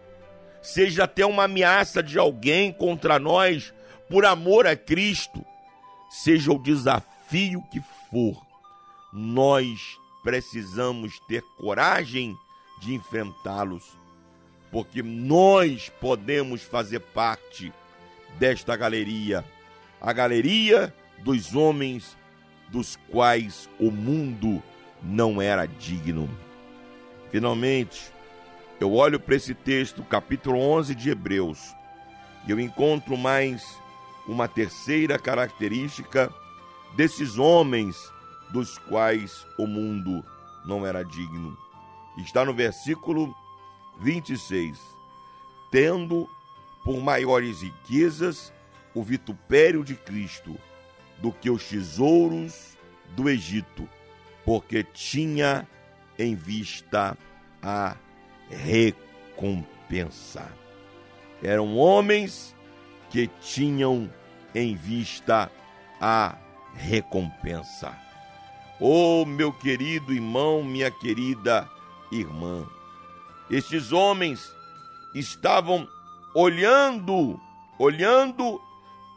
seja 0.61 1.03
até 1.05 1.25
uma 1.25 1.43
ameaça 1.43 2.01
de 2.03 2.17
alguém 2.17 2.71
contra 2.71 3.19
nós 3.19 3.73
por 4.09 4.25
amor 4.25 4.65
a 4.65 4.75
Cristo, 4.75 5.45
seja 6.09 6.51
o 6.51 6.61
desafio 6.61 7.63
que 7.71 7.81
for, 8.09 8.41
nós 9.13 9.97
precisamos 10.23 11.19
ter 11.27 11.41
coragem 11.57 12.35
de 12.81 12.93
enfrentá-los, 12.93 13.83
porque 14.71 15.03
nós 15.03 15.91
podemos 16.01 16.61
fazer 16.63 16.99
parte 16.99 17.71
desta 18.37 18.75
galeria 18.75 19.45
a 20.01 20.13
galeria 20.13 20.93
dos 21.19 21.55
homens 21.55 22.17
dos 22.69 22.97
quais 23.09 23.69
o 23.79 23.91
mundo 23.91 24.61
não 25.03 25.41
era 25.41 25.65
digno. 25.65 26.29
Finalmente, 27.31 28.11
eu 28.79 28.93
olho 28.93 29.19
para 29.19 29.35
esse 29.35 29.53
texto, 29.53 30.03
capítulo 30.03 30.57
11 30.57 30.95
de 30.95 31.09
Hebreus, 31.09 31.75
e 32.47 32.51
eu 32.51 32.59
encontro 32.59 33.17
mais 33.17 33.77
uma 34.25 34.47
terceira 34.47 35.19
característica 35.19 36.33
desses 36.95 37.37
homens 37.37 37.97
dos 38.51 38.77
quais 38.77 39.45
o 39.57 39.67
mundo 39.67 40.23
não 40.65 40.85
era 40.85 41.03
digno. 41.03 41.57
Está 42.17 42.45
no 42.45 42.53
versículo 42.53 43.35
26. 43.99 44.79
Tendo 45.71 46.29
por 46.83 46.99
maiores 47.01 47.61
riquezas 47.61 48.53
o 48.95 49.03
vitupério 49.03 49.83
de 49.83 49.95
Cristo 49.95 50.57
do 51.17 51.31
que 51.31 51.49
os 51.49 51.67
tesouros 51.67 52.77
do 53.15 53.29
Egito, 53.29 53.87
porque 54.45 54.83
tinha 54.83 55.67
em 56.17 56.33
vista 56.33 57.17
a 57.61 57.95
recompensa. 58.49 60.51
Eram 61.43 61.77
homens 61.77 62.55
que 63.09 63.27
tinham 63.41 64.09
em 64.53 64.75
vista 64.75 65.51
a 65.99 66.37
recompensa. 66.75 67.97
Oh, 68.79 69.25
meu 69.25 69.51
querido 69.51 70.13
irmão, 70.13 70.63
minha 70.63 70.89
querida 70.89 71.69
irmã, 72.11 72.65
estes 73.49 73.91
homens 73.91 74.53
estavam 75.13 75.87
olhando, 76.33 77.39
olhando 77.77 78.61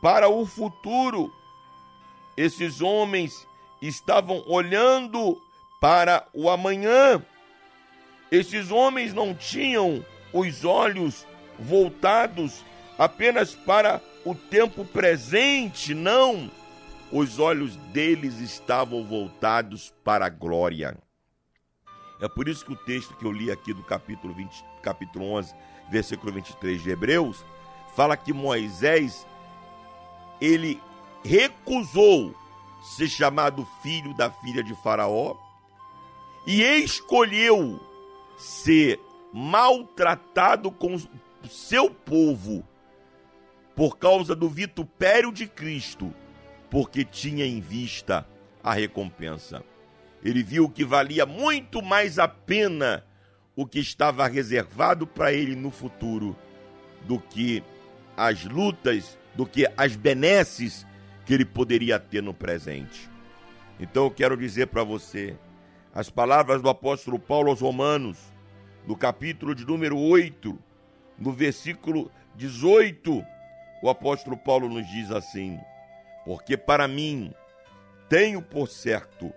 para 0.00 0.28
o 0.28 0.46
futuro. 0.46 1.32
Esses 2.36 2.80
homens 2.80 3.46
estavam 3.80 4.42
olhando 4.46 5.40
para 5.80 6.26
o 6.32 6.48
amanhã. 6.48 7.24
Esses 8.32 8.70
homens 8.70 9.12
não 9.12 9.34
tinham 9.34 10.02
os 10.32 10.64
olhos 10.64 11.26
voltados 11.58 12.64
apenas 12.98 13.54
para 13.54 14.00
o 14.24 14.34
tempo 14.34 14.86
presente, 14.86 15.92
não. 15.92 16.50
Os 17.12 17.38
olhos 17.38 17.76
deles 17.92 18.40
estavam 18.40 19.04
voltados 19.04 19.92
para 20.02 20.24
a 20.24 20.30
glória. 20.30 20.96
É 22.22 22.26
por 22.26 22.48
isso 22.48 22.64
que 22.64 22.72
o 22.72 22.84
texto 22.86 23.14
que 23.18 23.26
eu 23.26 23.30
li 23.30 23.50
aqui 23.50 23.74
do 23.74 23.82
capítulo 23.82 24.32
20, 24.32 24.64
capítulo 24.82 25.26
11, 25.32 25.54
versículo 25.90 26.32
23 26.32 26.82
de 26.82 26.88
Hebreus, 26.88 27.44
fala 27.94 28.16
que 28.16 28.32
Moisés 28.32 29.26
ele 30.40 30.80
recusou 31.22 32.34
ser 32.96 33.08
chamado 33.08 33.68
filho 33.82 34.14
da 34.14 34.30
filha 34.30 34.62
de 34.62 34.74
Faraó 34.76 35.36
e 36.46 36.62
escolheu 36.62 37.91
ser 38.36 38.98
maltratado 39.32 40.70
com 40.70 40.94
o 40.94 41.48
seu 41.48 41.90
povo 41.90 42.66
por 43.74 43.96
causa 43.96 44.34
do 44.34 44.48
vitupério 44.48 45.32
de 45.32 45.46
Cristo, 45.46 46.12
porque 46.70 47.04
tinha 47.04 47.46
em 47.46 47.60
vista 47.60 48.26
a 48.62 48.74
recompensa. 48.74 49.64
Ele 50.22 50.42
viu 50.42 50.68
que 50.68 50.84
valia 50.84 51.26
muito 51.26 51.82
mais 51.82 52.18
a 52.18 52.28
pena 52.28 53.04
o 53.56 53.66
que 53.66 53.80
estava 53.80 54.26
reservado 54.26 55.06
para 55.06 55.32
ele 55.32 55.56
no 55.56 55.70
futuro 55.70 56.36
do 57.02 57.18
que 57.18 57.62
as 58.16 58.44
lutas, 58.44 59.18
do 59.34 59.44
que 59.44 59.66
as 59.76 59.96
benesses 59.96 60.86
que 61.24 61.34
ele 61.34 61.44
poderia 61.44 61.98
ter 61.98 62.22
no 62.22 62.32
presente. 62.32 63.10
Então 63.80 64.04
eu 64.04 64.10
quero 64.10 64.36
dizer 64.36 64.68
para 64.68 64.84
você 64.84 65.36
as 65.94 66.08
palavras 66.08 66.62
do 66.62 66.68
apóstolo 66.68 67.18
Paulo 67.18 67.50
aos 67.50 67.60
Romanos, 67.60 68.18
no 68.86 68.96
capítulo 68.96 69.54
de 69.54 69.64
número 69.64 69.98
8, 69.98 70.58
no 71.18 71.32
versículo 71.32 72.10
18, 72.34 73.24
o 73.82 73.90
apóstolo 73.90 74.36
Paulo 74.36 74.68
nos 74.68 74.86
diz 74.88 75.10
assim: 75.10 75.60
Porque 76.24 76.56
para 76.56 76.88
mim 76.88 77.32
tenho 78.08 78.40
por 78.40 78.68
certo 78.68 79.32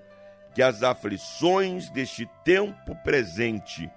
que 0.53 0.61
as 0.61 0.81
aflições 0.81 1.89
deste 1.89 2.25
tempo 2.45 2.95
presente 3.03 3.89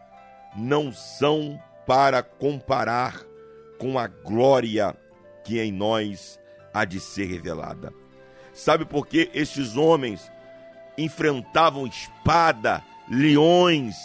não 0.56 0.92
são 0.92 1.62
para 1.86 2.22
comparar 2.22 3.22
com 3.78 3.98
a 3.98 4.08
glória 4.08 4.96
que 5.44 5.60
em 5.60 5.70
nós 5.70 6.40
há 6.74 6.84
de 6.84 6.98
ser 6.98 7.26
revelada. 7.26 7.92
Sabe 8.52 8.84
por 8.84 9.06
que 9.06 9.30
estes 9.32 9.76
homens 9.76 10.30
enfrentavam 10.98 11.86
espada, 11.86 12.84
leões, 13.08 13.96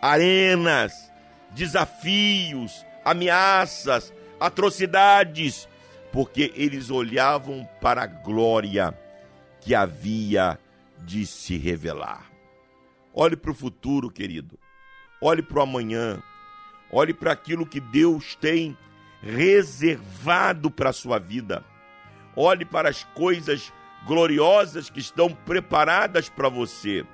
arenas, 0.00 1.10
desafios, 1.50 2.84
ameaças, 3.04 4.12
atrocidades, 4.38 5.68
porque 6.12 6.52
eles 6.54 6.90
olhavam 6.90 7.66
para 7.80 8.02
a 8.02 8.06
glória 8.06 8.96
que 9.60 9.74
havia 9.74 10.58
de 10.98 11.26
se 11.26 11.56
revelar. 11.56 12.30
Olhe 13.14 13.36
para 13.36 13.50
o 13.50 13.54
futuro, 13.54 14.10
querido. 14.10 14.58
Olhe 15.20 15.42
para 15.42 15.58
o 15.58 15.62
amanhã. 15.62 16.22
Olhe 16.90 17.14
para 17.14 17.32
aquilo 17.32 17.66
que 17.66 17.80
Deus 17.80 18.34
tem 18.34 18.76
reservado 19.22 20.70
para 20.70 20.90
a 20.90 20.92
sua 20.92 21.18
vida. 21.18 21.64
Olhe 22.36 22.64
para 22.64 22.88
as 22.88 23.04
coisas 23.04 23.72
gloriosas 24.06 24.90
que 24.90 25.00
estão 25.00 25.32
preparadas 25.32 26.28
para 26.28 26.48
você. 26.48 27.04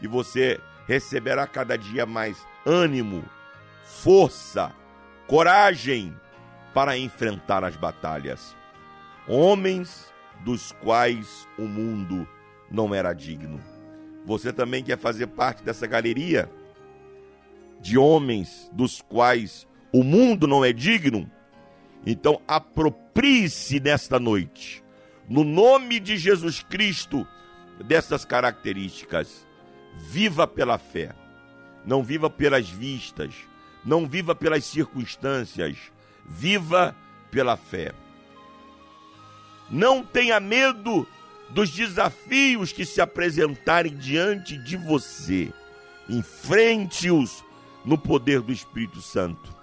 E 0.00 0.06
você 0.06 0.60
receberá 0.86 1.46
cada 1.46 1.76
dia 1.76 2.06
mais 2.06 2.46
ânimo, 2.64 3.24
força, 3.84 4.72
coragem 5.26 6.14
para 6.74 6.96
enfrentar 6.98 7.64
as 7.64 7.76
batalhas. 7.76 8.56
Homens 9.26 10.12
dos 10.44 10.72
quais 10.72 11.48
o 11.58 11.62
mundo 11.62 12.28
não 12.70 12.94
era 12.94 13.12
digno. 13.12 13.60
Você 14.24 14.52
também 14.52 14.82
quer 14.82 14.98
fazer 14.98 15.28
parte 15.28 15.62
dessa 15.62 15.86
galeria 15.86 16.50
de 17.80 17.96
homens 17.96 18.70
dos 18.72 19.00
quais 19.00 19.66
o 19.92 20.02
mundo 20.02 20.46
não 20.46 20.64
é 20.64 20.72
digno? 20.72 21.30
Então 22.04 22.40
aproprie-se 22.46 23.80
nesta 23.80 24.18
noite, 24.18 24.82
no 25.28 25.44
nome 25.44 25.98
de 25.98 26.16
Jesus 26.16 26.62
Cristo, 26.62 27.26
dessas 27.84 28.24
características. 28.24 29.46
Viva 29.98 30.46
pela 30.46 30.76
fé, 30.76 31.14
não 31.84 32.02
viva 32.02 32.28
pelas 32.28 32.68
vistas, 32.68 33.34
não 33.82 34.06
viva 34.06 34.34
pelas 34.34 34.64
circunstâncias, 34.64 35.78
viva 36.24 36.94
pela 37.30 37.56
fé. 37.56 37.92
Não 39.70 40.02
tenha 40.02 40.38
medo 40.38 41.08
dos 41.48 41.70
desafios 41.70 42.72
que 42.72 42.84
se 42.84 43.00
apresentarem 43.00 43.96
diante 43.96 44.58
de 44.58 44.76
você. 44.76 45.52
Enfrente-os 46.08 47.44
no 47.84 47.96
poder 47.96 48.40
do 48.40 48.52
Espírito 48.52 49.00
Santo. 49.00 49.54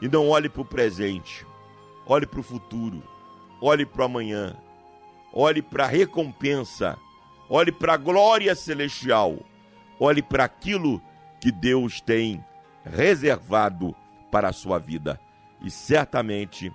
E 0.00 0.08
não 0.08 0.28
olhe 0.28 0.48
para 0.48 0.62
o 0.62 0.66
presente, 0.66 1.46
olhe 2.06 2.26
para 2.26 2.40
o 2.40 2.42
futuro, 2.42 3.02
olhe 3.60 3.86
para 3.86 4.02
o 4.02 4.04
amanhã, 4.04 4.56
olhe 5.32 5.62
para 5.62 5.84
a 5.84 5.88
recompensa, 5.88 6.98
olhe 7.48 7.72
para 7.72 7.94
a 7.94 7.96
glória 7.96 8.54
celestial, 8.54 9.38
olhe 9.98 10.22
para 10.22 10.44
aquilo 10.44 11.00
que 11.40 11.50
Deus 11.50 12.00
tem 12.00 12.44
reservado 12.84 13.94
para 14.30 14.48
a 14.48 14.52
sua 14.52 14.78
vida. 14.78 15.20
E 15.62 15.70
certamente 15.70 16.72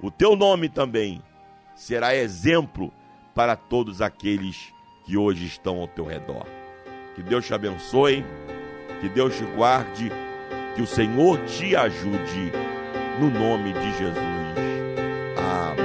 o 0.00 0.10
teu 0.10 0.36
nome 0.36 0.68
também 0.68 1.22
será 1.74 2.14
exemplo 2.14 2.92
para 3.34 3.56
todos 3.56 4.00
aqueles 4.00 4.72
que 5.04 5.16
hoje 5.16 5.46
estão 5.46 5.80
ao 5.80 5.88
teu 5.88 6.04
redor. 6.04 6.46
Que 7.14 7.22
Deus 7.22 7.46
te 7.46 7.54
abençoe, 7.54 8.24
que 9.00 9.08
Deus 9.08 9.36
te 9.36 9.44
guarde, 9.44 10.10
que 10.74 10.82
o 10.82 10.86
Senhor 10.86 11.38
te 11.44 11.76
ajude, 11.76 12.52
no 13.20 13.30
nome 13.30 13.72
de 13.72 13.98
Jesus. 13.98 14.16
Amém. 15.36 15.83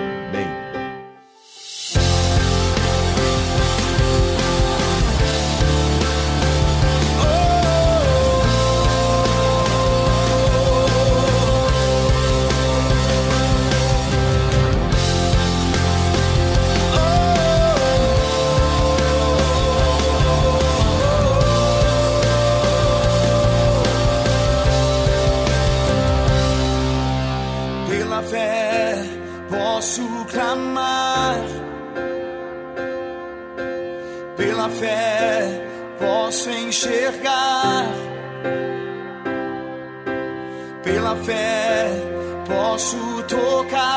Posso 42.80 43.24
tocar. 43.24 43.50
Pela 43.68 43.89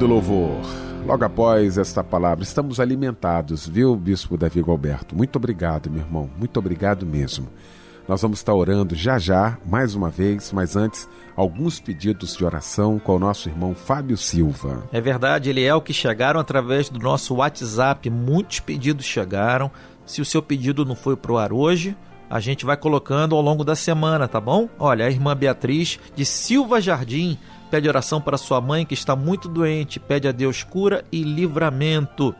Lindo 0.00 0.14
louvor. 0.14 0.62
Logo 1.06 1.22
após 1.26 1.76
esta 1.76 2.02
palavra, 2.02 2.42
estamos 2.42 2.80
alimentados, 2.80 3.68
viu, 3.68 3.94
Bispo 3.94 4.34
Davi 4.34 4.64
Alberto? 4.66 5.14
Muito 5.14 5.36
obrigado, 5.36 5.90
meu 5.90 6.00
irmão. 6.00 6.30
Muito 6.38 6.58
obrigado 6.58 7.04
mesmo. 7.04 7.48
Nós 8.08 8.22
vamos 8.22 8.38
estar 8.38 8.54
orando 8.54 8.94
já 8.94 9.18
já, 9.18 9.58
mais 9.66 9.94
uma 9.94 10.08
vez, 10.08 10.52
mas 10.52 10.74
antes, 10.74 11.06
alguns 11.36 11.80
pedidos 11.80 12.34
de 12.34 12.42
oração 12.42 12.98
com 12.98 13.14
o 13.14 13.18
nosso 13.18 13.50
irmão 13.50 13.74
Fábio 13.74 14.16
Silva. 14.16 14.84
É 14.90 15.02
verdade, 15.02 15.50
ele 15.50 15.62
é 15.62 15.74
o 15.74 15.82
que 15.82 15.92
chegaram 15.92 16.40
através 16.40 16.88
do 16.88 16.98
nosso 16.98 17.34
WhatsApp. 17.34 18.08
Muitos 18.08 18.58
pedidos 18.58 19.04
chegaram. 19.04 19.70
Se 20.06 20.22
o 20.22 20.24
seu 20.24 20.40
pedido 20.40 20.82
não 20.82 20.96
foi 20.96 21.14
pro 21.14 21.36
ar 21.36 21.52
hoje, 21.52 21.94
a 22.30 22.40
gente 22.40 22.64
vai 22.64 22.78
colocando 22.78 23.36
ao 23.36 23.42
longo 23.42 23.64
da 23.64 23.76
semana, 23.76 24.26
tá 24.26 24.40
bom? 24.40 24.66
Olha, 24.78 25.04
a 25.04 25.10
irmã 25.10 25.36
Beatriz 25.36 26.00
de 26.16 26.24
Silva 26.24 26.80
Jardim 26.80 27.36
pede 27.70 27.88
oração 27.88 28.20
para 28.20 28.36
sua 28.36 28.60
mãe 28.60 28.84
que 28.84 28.94
está 28.94 29.14
muito 29.14 29.48
doente, 29.48 30.00
pede 30.00 30.26
a 30.26 30.32
Deus 30.32 30.62
cura 30.62 31.04
e 31.12 31.22
livramento. 31.22 32.34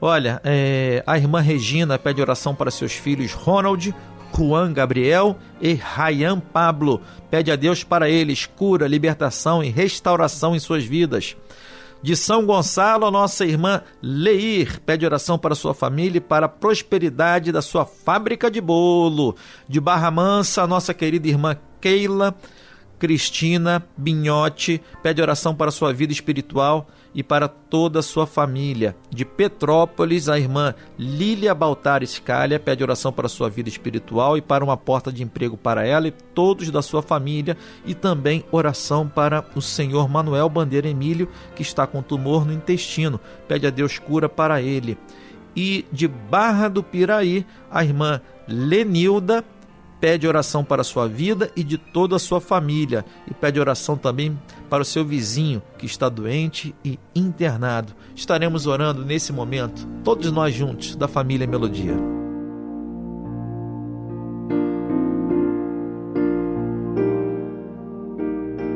Olha, 0.00 0.40
é, 0.44 1.02
a 1.06 1.16
irmã 1.16 1.40
Regina 1.40 1.98
pede 1.98 2.20
oração 2.20 2.54
para 2.54 2.70
seus 2.70 2.92
filhos 2.92 3.32
Ronald, 3.32 3.94
Juan 4.36 4.72
Gabriel 4.72 5.36
e 5.60 5.74
Rayan 5.74 6.38
Pablo. 6.38 7.00
Pede 7.30 7.50
a 7.50 7.56
Deus 7.56 7.82
para 7.82 8.08
eles 8.08 8.46
cura, 8.46 8.86
libertação 8.86 9.64
e 9.64 9.70
restauração 9.70 10.54
em 10.54 10.60
suas 10.60 10.84
vidas. 10.84 11.34
De 12.00 12.14
São 12.14 12.46
Gonçalo, 12.46 13.06
a 13.06 13.10
nossa 13.10 13.44
irmã 13.44 13.82
Leir 14.00 14.80
pede 14.86 15.04
oração 15.04 15.36
para 15.36 15.56
sua 15.56 15.74
família 15.74 16.18
e 16.18 16.20
para 16.20 16.46
a 16.46 16.48
prosperidade 16.48 17.50
da 17.50 17.60
sua 17.60 17.84
fábrica 17.84 18.48
de 18.48 18.60
bolo. 18.60 19.34
De 19.68 19.80
Barra 19.80 20.10
Mansa, 20.10 20.62
a 20.62 20.66
nossa 20.66 20.94
querida 20.94 21.26
irmã 21.26 21.56
Keila 21.80 22.36
Cristina 22.98 23.82
Binhotti 23.96 24.82
pede 25.02 25.22
oração 25.22 25.54
para 25.54 25.70
sua 25.70 25.92
vida 25.92 26.12
espiritual 26.12 26.88
e 27.14 27.22
para 27.22 27.48
toda 27.48 28.00
a 28.00 28.02
sua 28.02 28.26
família. 28.26 28.96
De 29.10 29.24
Petrópolis, 29.24 30.28
a 30.28 30.38
irmã 30.38 30.74
Lília 30.98 31.54
Baltar 31.54 32.04
Scalha 32.06 32.58
pede 32.58 32.82
oração 32.82 33.12
para 33.12 33.28
sua 33.28 33.48
vida 33.48 33.68
espiritual 33.68 34.36
e 34.36 34.42
para 34.42 34.64
uma 34.64 34.76
porta 34.76 35.12
de 35.12 35.22
emprego 35.22 35.56
para 35.56 35.86
ela 35.86 36.08
e 36.08 36.10
todos 36.10 36.70
da 36.70 36.82
sua 36.82 37.02
família. 37.02 37.56
E 37.86 37.94
também 37.94 38.44
oração 38.50 39.08
para 39.08 39.44
o 39.54 39.62
senhor 39.62 40.08
Manuel 40.08 40.48
Bandeira 40.48 40.88
Emílio, 40.88 41.28
que 41.54 41.62
está 41.62 41.86
com 41.86 42.02
tumor 42.02 42.44
no 42.44 42.52
intestino. 42.52 43.20
Pede 43.46 43.66
a 43.66 43.70
Deus 43.70 43.98
cura 43.98 44.28
para 44.28 44.60
ele. 44.60 44.98
E 45.56 45.86
de 45.90 46.06
Barra 46.06 46.68
do 46.68 46.82
Piraí, 46.82 47.44
a 47.70 47.82
irmã 47.82 48.20
Lenilda 48.46 49.44
pede 50.00 50.26
oração 50.26 50.64
para 50.64 50.82
a 50.82 50.84
sua 50.84 51.08
vida 51.08 51.50
e 51.56 51.62
de 51.62 51.76
toda 51.76 52.16
a 52.16 52.18
sua 52.18 52.40
família, 52.40 53.04
e 53.26 53.34
pede 53.34 53.58
oração 53.58 53.96
também 53.96 54.38
para 54.68 54.82
o 54.82 54.86
seu 54.86 55.04
vizinho 55.04 55.62
que 55.76 55.86
está 55.86 56.08
doente 56.08 56.74
e 56.84 56.98
internado. 57.14 57.94
Estaremos 58.14 58.66
orando 58.66 59.04
nesse 59.04 59.32
momento, 59.32 59.86
todos 60.04 60.30
nós 60.30 60.54
juntos, 60.54 60.94
da 60.94 61.08
família 61.08 61.46
Melodia. 61.46 61.96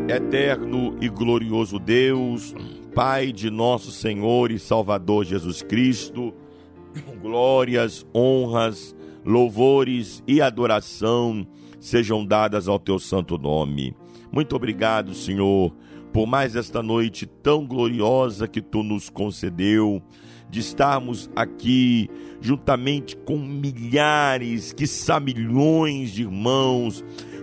Eterno 0.09 0.97
e 1.01 1.09
glorioso 1.09 1.79
Deus, 1.79 2.55
Pai 2.95 3.33
de 3.33 3.49
nosso 3.49 3.91
Senhor 3.91 4.51
e 4.51 4.59
Salvador 4.59 5.25
Jesus 5.25 5.63
Cristo, 5.63 6.35
glórias, 7.23 8.05
honras, 8.15 8.95
louvores 9.25 10.23
e 10.27 10.41
adoração 10.41 11.47
sejam 11.81 12.25
dadas 12.25 12.69
ao 12.69 12.79
teu 12.79 12.99
santo 12.99 13.37
nome. 13.39 13.95
Muito 14.31 14.57
obrigado, 14.57 15.15
Senhor, 15.15 15.75
por 16.13 16.27
mais 16.27 16.57
esta 16.57 16.83
noite 16.83 17.27
tão 17.27 17.67
gloriosa 17.67 18.47
que 18.47 18.63
tu 18.63 18.83
nos 18.83 19.11
concedeu, 19.11 20.03
de 20.49 20.61
estarmos 20.61 21.31
aqui 21.35 22.09
juntamente 22.41 23.17
com 23.17 23.39
milhares, 23.39 24.73
quiçá 24.73 25.19
milhões 25.19 26.13
de 26.13 26.23
irmãos, 26.23 27.03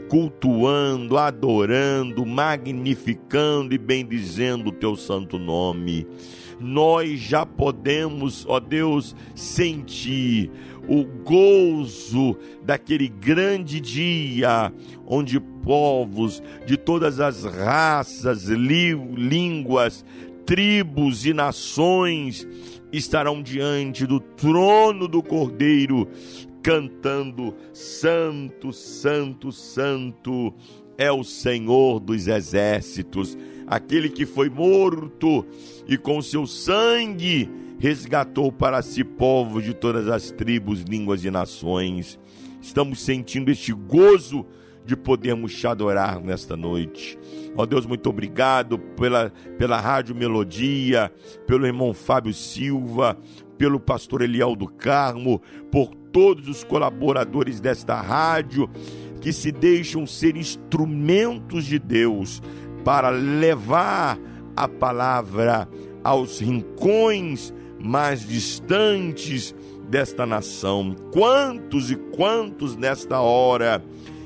cultuando, 0.10 1.18
adorando, 1.18 2.26
magnificando 2.26 3.74
e 3.74 3.78
bendizendo 3.78 4.70
o 4.70 4.74
teu 4.74 4.95
santo 4.95 5.38
nome. 5.38 6.05
Nós 6.60 7.20
já 7.20 7.45
podemos, 7.45 8.45
ó 8.47 8.60
Deus, 8.60 9.16
sentir 9.34 10.51
o 10.89 11.05
gozo 11.05 12.36
daquele 12.64 13.07
grande 13.07 13.80
dia 13.80 14.74
onde 15.05 15.39
povos 15.39 16.41
de 16.66 16.76
todas 16.76 17.20
as 17.20 17.45
raças, 17.45 18.45
línguas, 18.45 20.03
tribos 20.45 21.26
e 21.28 21.34
nações 21.34 22.47
estarão 22.91 23.41
diante 23.41 24.07
do 24.07 24.20
trono 24.20 25.07
do 25.07 25.22
Cordeiro, 25.22 26.07
cantando: 26.62 27.55
Santo, 27.74 28.72
Santo, 28.72 29.51
Santo 29.51 30.53
é 30.97 31.12
o 31.12 31.24
Senhor 31.24 31.99
dos 31.99 32.28
exércitos, 32.28 33.38
aquele 33.66 34.10
que 34.10 34.26
foi 34.26 34.49
morto 34.49 35.45
e 35.88 35.97
com 35.97 36.22
seu 36.22 36.45
sangue 36.45 37.49
resgatou 37.80 38.51
para 38.51 38.82
si 38.82 39.03
povos 39.03 39.64
de 39.64 39.74
todas 39.74 40.10
as 40.10 40.30
tribos, 40.32 40.82
línguas 40.82 41.24
e 41.24 41.32
nações. 41.32 42.20
Estamos 42.62 42.99
sentindo 42.99 43.49
este 43.49 43.72
gozo 43.72 44.45
de 44.86 44.97
podermos 44.97 45.55
te 45.55 45.68
adorar 45.68 46.20
nesta 46.20 46.57
noite. 46.57 47.18
Ó 47.55 47.66
Deus, 47.66 47.86
muito 47.86 48.10
obrigado 48.10 48.78
pela, 48.78 49.32
pela 49.57 49.80
Rádio 49.80 50.16
Melodia, 50.16 51.12
pelo 51.45 51.66
irmão 51.66 51.93
Fábio 51.93 52.34
Silva, 52.34 53.18
pelo 53.57 53.80
pastor 53.80 54.22
Eliel 54.22 54.55
do 54.55 54.68
Carmo, 54.68 55.41
por 55.72 55.91
todos 56.12 56.47
os 56.47 56.64
colaboradores 56.64 57.60
desta 57.60 57.99
rádio 57.99 58.70
que 59.22 59.34
se 59.34 59.51
deixam 59.51 60.05
ser 60.05 60.38
instrumentos 60.38 61.66
de 61.66 61.78
Deus 61.78 62.41
para 62.84 63.10
levar 63.10 64.18
a 64.55 64.68
palavra 64.68 65.68
aos 66.03 66.39
rincões 66.39 67.53
mais 67.80 68.28
distantes 68.28 69.53
desta 69.89 70.26
nação. 70.26 70.95
Quantos 71.12 71.91
e 71.91 71.95
quantos 71.95 72.76
nesta 72.76 73.20
hora 73.20 73.84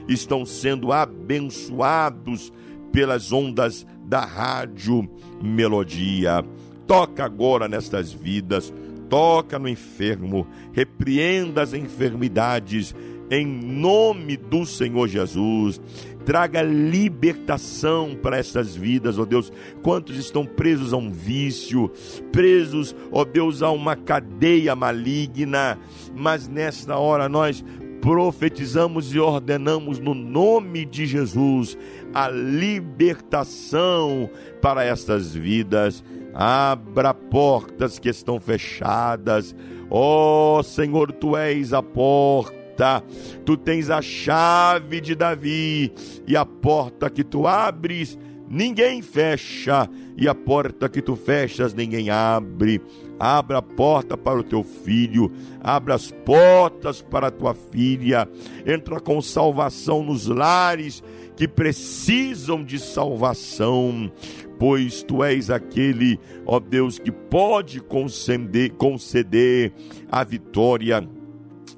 estão 0.07 0.45
sendo 0.45 0.91
abençoados 0.91 2.51
pelas 2.91 3.31
ondas 3.31 3.85
da 4.05 4.23
rádio 4.23 5.09
Melodia. 5.41 6.43
Toca 6.85 7.23
agora 7.23 7.67
nestas 7.67 8.11
vidas, 8.11 8.73
toca 9.13 9.59
no 9.59 9.69
enfermo, 9.69 10.47
repreenda 10.71 11.61
as 11.61 11.71
enfermidades 11.71 12.95
em 13.29 13.45
nome 13.45 14.35
do 14.35 14.65
Senhor 14.65 15.07
Jesus 15.07 15.79
traga 16.25 16.63
libertação 16.63 18.17
para 18.19 18.37
essas 18.37 18.75
vidas, 18.75 19.19
ó 19.19 19.25
Deus. 19.25 19.53
Quantos 19.83 20.17
estão 20.17 20.47
presos 20.47 20.93
a 20.93 20.97
um 20.97 21.11
vício, 21.11 21.91
presos, 22.31 22.95
ó 23.11 23.23
Deus, 23.23 23.61
a 23.61 23.69
uma 23.69 23.95
cadeia 23.95 24.75
maligna, 24.75 25.77
mas 26.15 26.47
nesta 26.47 26.97
hora 26.97 27.29
nós 27.29 27.63
profetizamos 28.01 29.13
e 29.13 29.19
ordenamos 29.19 29.99
no 29.99 30.15
nome 30.15 30.85
de 30.85 31.05
Jesus 31.05 31.77
a 32.13 32.29
libertação 32.29 34.27
para 34.59 34.83
estas 34.83 35.35
vidas. 35.35 36.03
Abra 36.33 37.13
portas 37.13 37.99
que 37.99 38.09
estão 38.09 38.39
fechadas. 38.39 39.55
Ó 39.89 40.59
oh, 40.59 40.63
Senhor, 40.63 41.11
tu 41.11 41.37
és 41.37 41.73
a 41.73 41.83
porta. 41.83 43.03
Tu 43.45 43.55
tens 43.55 43.89
a 43.89 44.01
chave 44.01 44.99
de 44.99 45.13
Davi, 45.13 45.93
e 46.25 46.35
a 46.35 46.43
porta 46.43 47.07
que 47.07 47.23
tu 47.23 47.45
abres, 47.45 48.17
ninguém 48.49 49.01
fecha, 49.03 49.87
e 50.17 50.27
a 50.27 50.33
porta 50.33 50.89
que 50.89 51.01
tu 51.01 51.15
fechas, 51.15 51.73
ninguém 51.73 52.09
abre. 52.09 52.81
Abra 53.19 53.59
a 53.59 53.61
porta 53.61 54.17
para 54.17 54.39
o 54.39 54.43
teu 54.43 54.63
filho, 54.63 55.31
abra 55.61 55.93
as 55.93 56.11
portas 56.11 57.01
para 57.01 57.27
a 57.27 57.31
tua 57.31 57.53
filha, 57.53 58.27
entra 58.65 58.99
com 58.99 59.21
salvação 59.21 60.03
nos 60.03 60.25
lares 60.25 61.03
que 61.35 61.47
precisam 61.47 62.63
de 62.63 62.79
salvação, 62.79 64.11
pois 64.59 65.03
tu 65.03 65.23
és 65.23 65.49
aquele, 65.49 66.19
ó 66.45 66.59
Deus, 66.59 66.99
que 66.99 67.11
pode 67.11 67.79
conceder, 67.79 68.71
conceder 68.73 69.73
a 70.11 70.23
vitória 70.23 71.07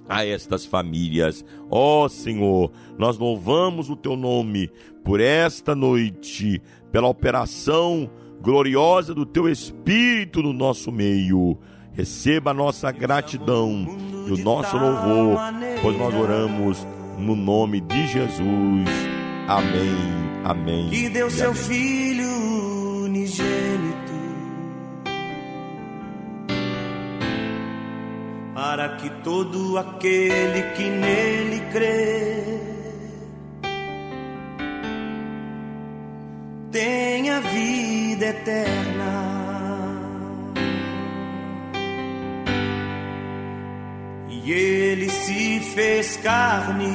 a 0.07 0.25
estas 0.25 0.65
famílias. 0.65 1.43
Ó 1.69 2.07
Senhor, 2.07 2.71
nós 2.97 3.17
louvamos 3.17 3.89
o 3.89 3.95
teu 3.95 4.15
nome 4.15 4.69
por 5.03 5.19
esta 5.19 5.75
noite, 5.75 6.61
pela 6.91 7.07
operação 7.07 8.09
gloriosa 8.41 9.13
do 9.13 9.25
teu 9.25 9.49
Espírito 9.49 10.41
no 10.41 10.53
nosso 10.53 10.91
meio. 10.91 11.57
Receba 11.93 12.51
a 12.51 12.53
nossa 12.53 12.91
gratidão 12.91 13.87
e 14.27 14.31
o 14.31 14.37
nosso 14.37 14.77
louvor, 14.77 15.39
pois 15.81 15.97
nós 15.97 16.13
oramos 16.13 16.85
no 17.17 17.35
nome 17.35 17.79
de 17.81 18.07
Jesus. 18.07 18.89
Amém. 19.47 20.25
Amém. 20.43 20.89
Que 20.89 21.09
deu 21.09 21.29
seu 21.29 21.53
Filho 21.53 22.14
para 28.85 28.97
que 28.97 29.09
todo 29.23 29.79
aquele 29.79 30.61
que 30.75 30.83
nele 30.83 31.59
crê 31.71 32.59
tenha 36.71 37.41
vida 37.41 38.25
eterna. 38.27 39.15
E 44.29 44.51
ele 44.51 45.09
se 45.09 45.59
fez 45.73 46.17
carne 46.17 46.85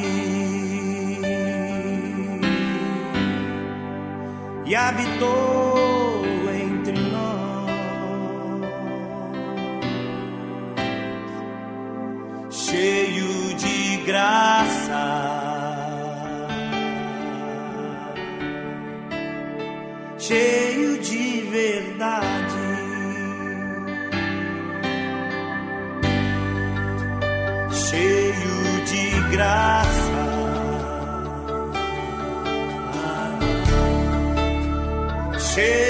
e 4.65 4.77
habitou 4.77 5.90
cheio 12.71 13.55
de 13.57 13.97
graça. 14.07 15.03
Cheio 20.19 20.99
de 20.99 21.41
verdade. 21.51 22.71
cheio 27.73 28.85
de 28.85 29.05
graça. 29.33 29.91
Cheio 35.39 35.90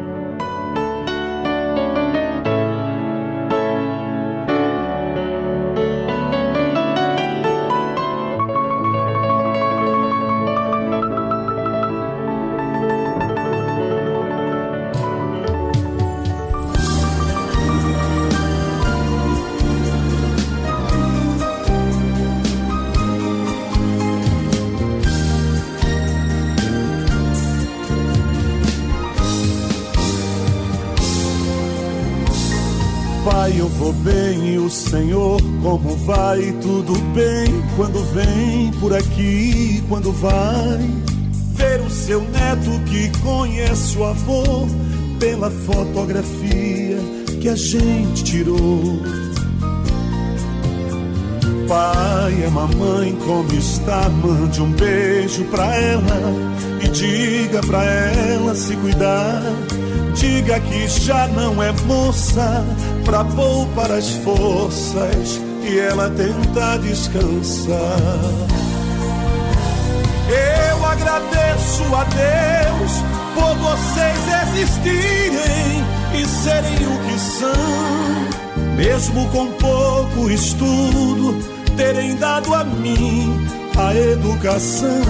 Vai? 36.31 36.53
Tudo 36.61 36.93
bem 37.13 37.61
quando 37.75 38.03
vem 38.13 38.71
por 38.79 38.93
aqui, 38.93 39.83
quando 39.89 40.11
vai 40.13 40.79
ver 41.55 41.81
o 41.81 41.89
seu 41.89 42.21
neto 42.21 42.71
que 42.85 43.11
conhece 43.19 43.97
o 43.97 44.05
avô 44.05 44.67
pela 45.19 45.51
fotografia 45.51 46.97
que 47.41 47.49
a 47.49 47.55
gente 47.55 48.23
tirou. 48.23 48.99
Pai, 51.67 52.45
a 52.45 52.49
mamãe 52.49 53.17
como 53.25 53.53
está? 53.53 54.09
Mande 54.09 54.61
um 54.61 54.71
beijo 54.71 55.43
pra 55.45 55.75
ela 55.75 56.33
e 56.83 56.87
diga 56.89 57.61
pra 57.61 57.83
ela 57.83 58.55
se 58.55 58.75
cuidar. 58.77 59.41
Diga 60.15 60.59
que 60.59 60.87
já 60.87 61.27
não 61.29 61.63
é 61.63 61.71
moça 61.85 62.65
pra 63.05 63.23
poupar 63.23 63.91
as 63.91 64.09
forças 64.09 65.50
e 65.63 65.79
ela 65.79 66.09
tenta 66.09 66.77
descansar. 66.79 67.77
Eu 70.29 70.85
agradeço 70.85 71.83
a 71.95 72.03
Deus 72.03 72.91
por 73.35 73.55
vocês 73.55 74.19
existirem 74.43 75.85
e 76.13 76.25
serem 76.25 76.87
o 76.87 76.99
que 77.05 77.19
são, 77.19 78.75
mesmo 78.75 79.27
com 79.29 79.47
pouco 79.53 80.29
estudo, 80.29 81.37
terem 81.77 82.15
dado 82.15 82.53
a 82.53 82.63
mim 82.63 83.45
a 83.77 83.95
educação. 83.95 85.01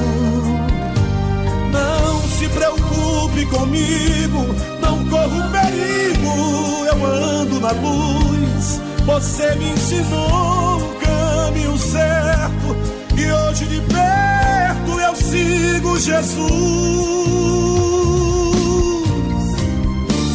Não 1.72 2.22
se 2.38 2.48
preocupe 2.50 3.46
comigo, 3.46 4.56
não 4.82 5.06
corro 5.06 5.50
perigo, 5.52 6.86
eu 6.86 7.06
ando 7.06 7.60
na 7.60 7.72
luz. 7.72 8.82
Você 9.06 9.56
me 9.56 9.70
ensinou 9.72 10.78
o 10.78 10.96
caminho 11.00 11.78
certo 11.78 12.76
e 13.18 13.32
hoje 13.32 13.66
de 13.66 13.82
perto 13.82 15.00
eu 15.00 15.16
sigo 15.16 15.98
Jesus. 16.00 16.42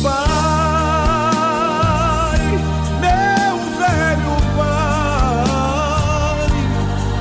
Pai, 0.03 0.19
meu 3.01 3.57
velho 3.79 4.37
pai, 4.57 6.51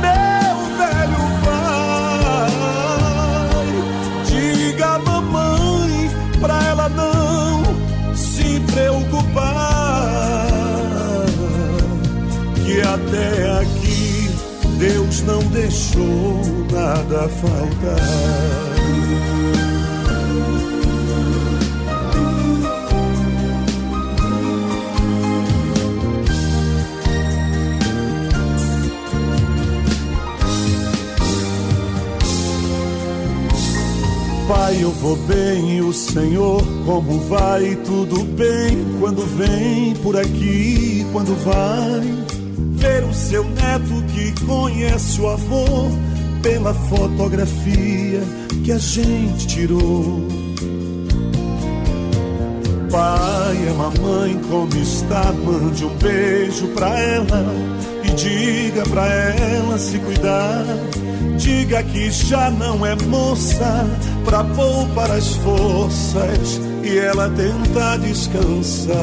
meu 0.00 0.56
velho 0.78 1.24
pai, 1.44 2.50
diga 4.26 4.86
à 4.86 4.98
mamãe 5.00 6.10
pra 6.40 6.56
ela 6.68 6.88
não 6.90 7.64
se 8.14 8.60
preocupar. 8.72 10.46
Que 12.64 12.80
até 12.80 13.60
aqui 13.60 14.30
Deus 14.78 15.22
não 15.22 15.40
deixou 15.48 16.40
nada 16.70 17.28
faltar. 17.28 18.46
Pai, 34.48 34.78
eu 34.80 34.92
vou 34.92 35.16
bem 35.16 35.78
e 35.78 35.80
o 35.80 35.92
Senhor 35.92 36.62
como 36.84 37.18
vai? 37.22 37.74
Tudo 37.84 38.22
bem 38.22 38.86
quando 39.00 39.26
vem 39.36 39.92
por 39.96 40.16
aqui, 40.16 41.04
quando 41.10 41.34
vai 41.44 42.00
ver 42.76 43.02
o 43.02 43.12
seu 43.12 43.42
neto 43.42 44.04
que 44.14 44.44
conhece 44.44 45.20
o 45.20 45.28
avô 45.28 45.90
pela 46.42 46.72
fotografia 46.72 48.20
que 48.64 48.70
a 48.70 48.78
gente 48.78 49.48
tirou. 49.48 50.28
Pai, 52.88 53.68
a 53.68 53.74
mamãe 53.74 54.40
como 54.48 54.76
está? 54.76 55.32
Mande 55.32 55.84
um 55.84 55.96
beijo 55.96 56.68
pra 56.68 56.96
ela 56.96 57.44
e 58.04 58.10
diga 58.12 58.84
pra 58.84 59.06
ela 59.08 59.76
se 59.76 59.98
cuidar. 59.98 60.64
Diga 61.38 61.82
que 61.82 62.10
já 62.10 62.50
não 62.50 62.84
é 62.84 62.94
moça 62.96 63.86
pra 64.24 64.42
poupar 64.42 65.10
as 65.10 65.34
forças 65.36 66.60
e 66.82 66.98
ela 66.98 67.30
tenta 67.30 67.98
descansar. 67.98 68.96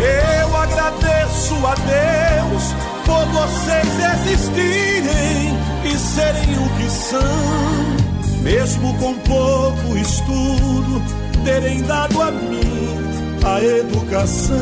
Eu 0.00 0.56
agradeço 0.56 1.54
a 1.66 1.74
Deus 1.74 2.74
por 3.04 3.26
vocês 3.26 3.88
existirem 4.14 5.58
e 5.84 5.98
serem 5.98 6.58
o 6.58 6.68
que 6.76 6.90
são, 6.90 8.42
mesmo 8.42 8.96
com 8.98 9.14
pouco 9.14 9.96
estudo, 9.96 11.02
terem 11.44 11.82
dado 11.82 12.22
a 12.22 12.30
mim 12.30 12.60
a 13.44 13.62
educação. 13.62 14.56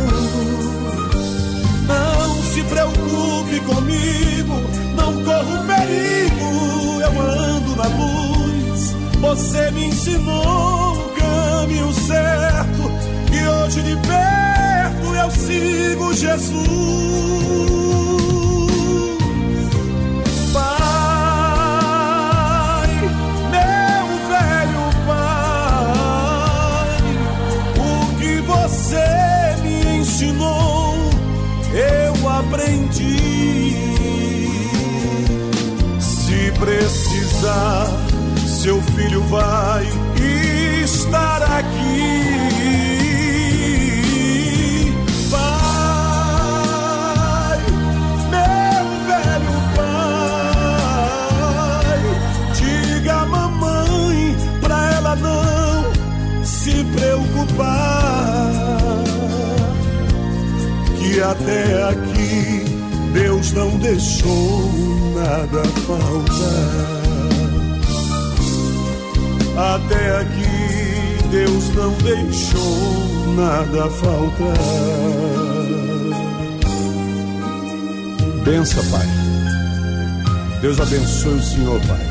Não 1.86 2.27
se 2.58 2.64
preocupe 2.64 3.60
comigo, 3.60 4.60
não 4.96 5.22
corro 5.22 5.64
perigo, 5.64 7.00
eu 7.00 7.20
ando 7.20 7.76
na 7.76 7.86
luz. 7.86 8.96
Você 9.20 9.70
me 9.70 9.84
ensinou 9.86 10.94
o 10.94 11.10
caminho 11.10 11.92
certo 11.92 12.90
e 13.32 13.48
hoje 13.48 13.80
de 13.82 13.96
perto 13.96 15.14
eu 15.14 15.30
sigo 15.30 16.12
Jesus. 16.14 18.17
Aprendi. 32.38 33.74
Se 36.00 36.52
precisar, 36.58 37.86
seu 38.46 38.80
filho 38.82 39.22
vai 39.24 39.86
estar 40.84 41.42
aqui. 41.42 42.28
Pai, 45.30 46.38
meu 48.30 48.84
velho 49.08 49.54
pai, 49.76 50.78
diga 52.54 53.14
à 53.14 53.26
mamãe 53.26 54.36
pra 54.60 54.78
ela 54.94 55.14
não 55.16 55.84
se 56.44 56.84
preocupar. 56.84 57.98
Que 60.98 61.10
até 61.20 61.88
aqui 61.90 62.07
Deus 63.38 63.52
não 63.52 63.70
deixou 63.78 64.72
nada 65.14 65.62
faltar. 65.86 66.96
Até 69.76 70.16
aqui 70.18 71.28
Deus 71.30 71.72
não 71.76 71.92
deixou 71.98 73.36
nada 73.36 73.88
faltar. 73.90 74.58
benção, 78.44 78.84
Pai. 78.90 79.06
Deus 80.60 80.80
abençoe 80.80 81.34
o 81.34 81.42
Senhor, 81.42 81.80
Pai. 81.86 82.07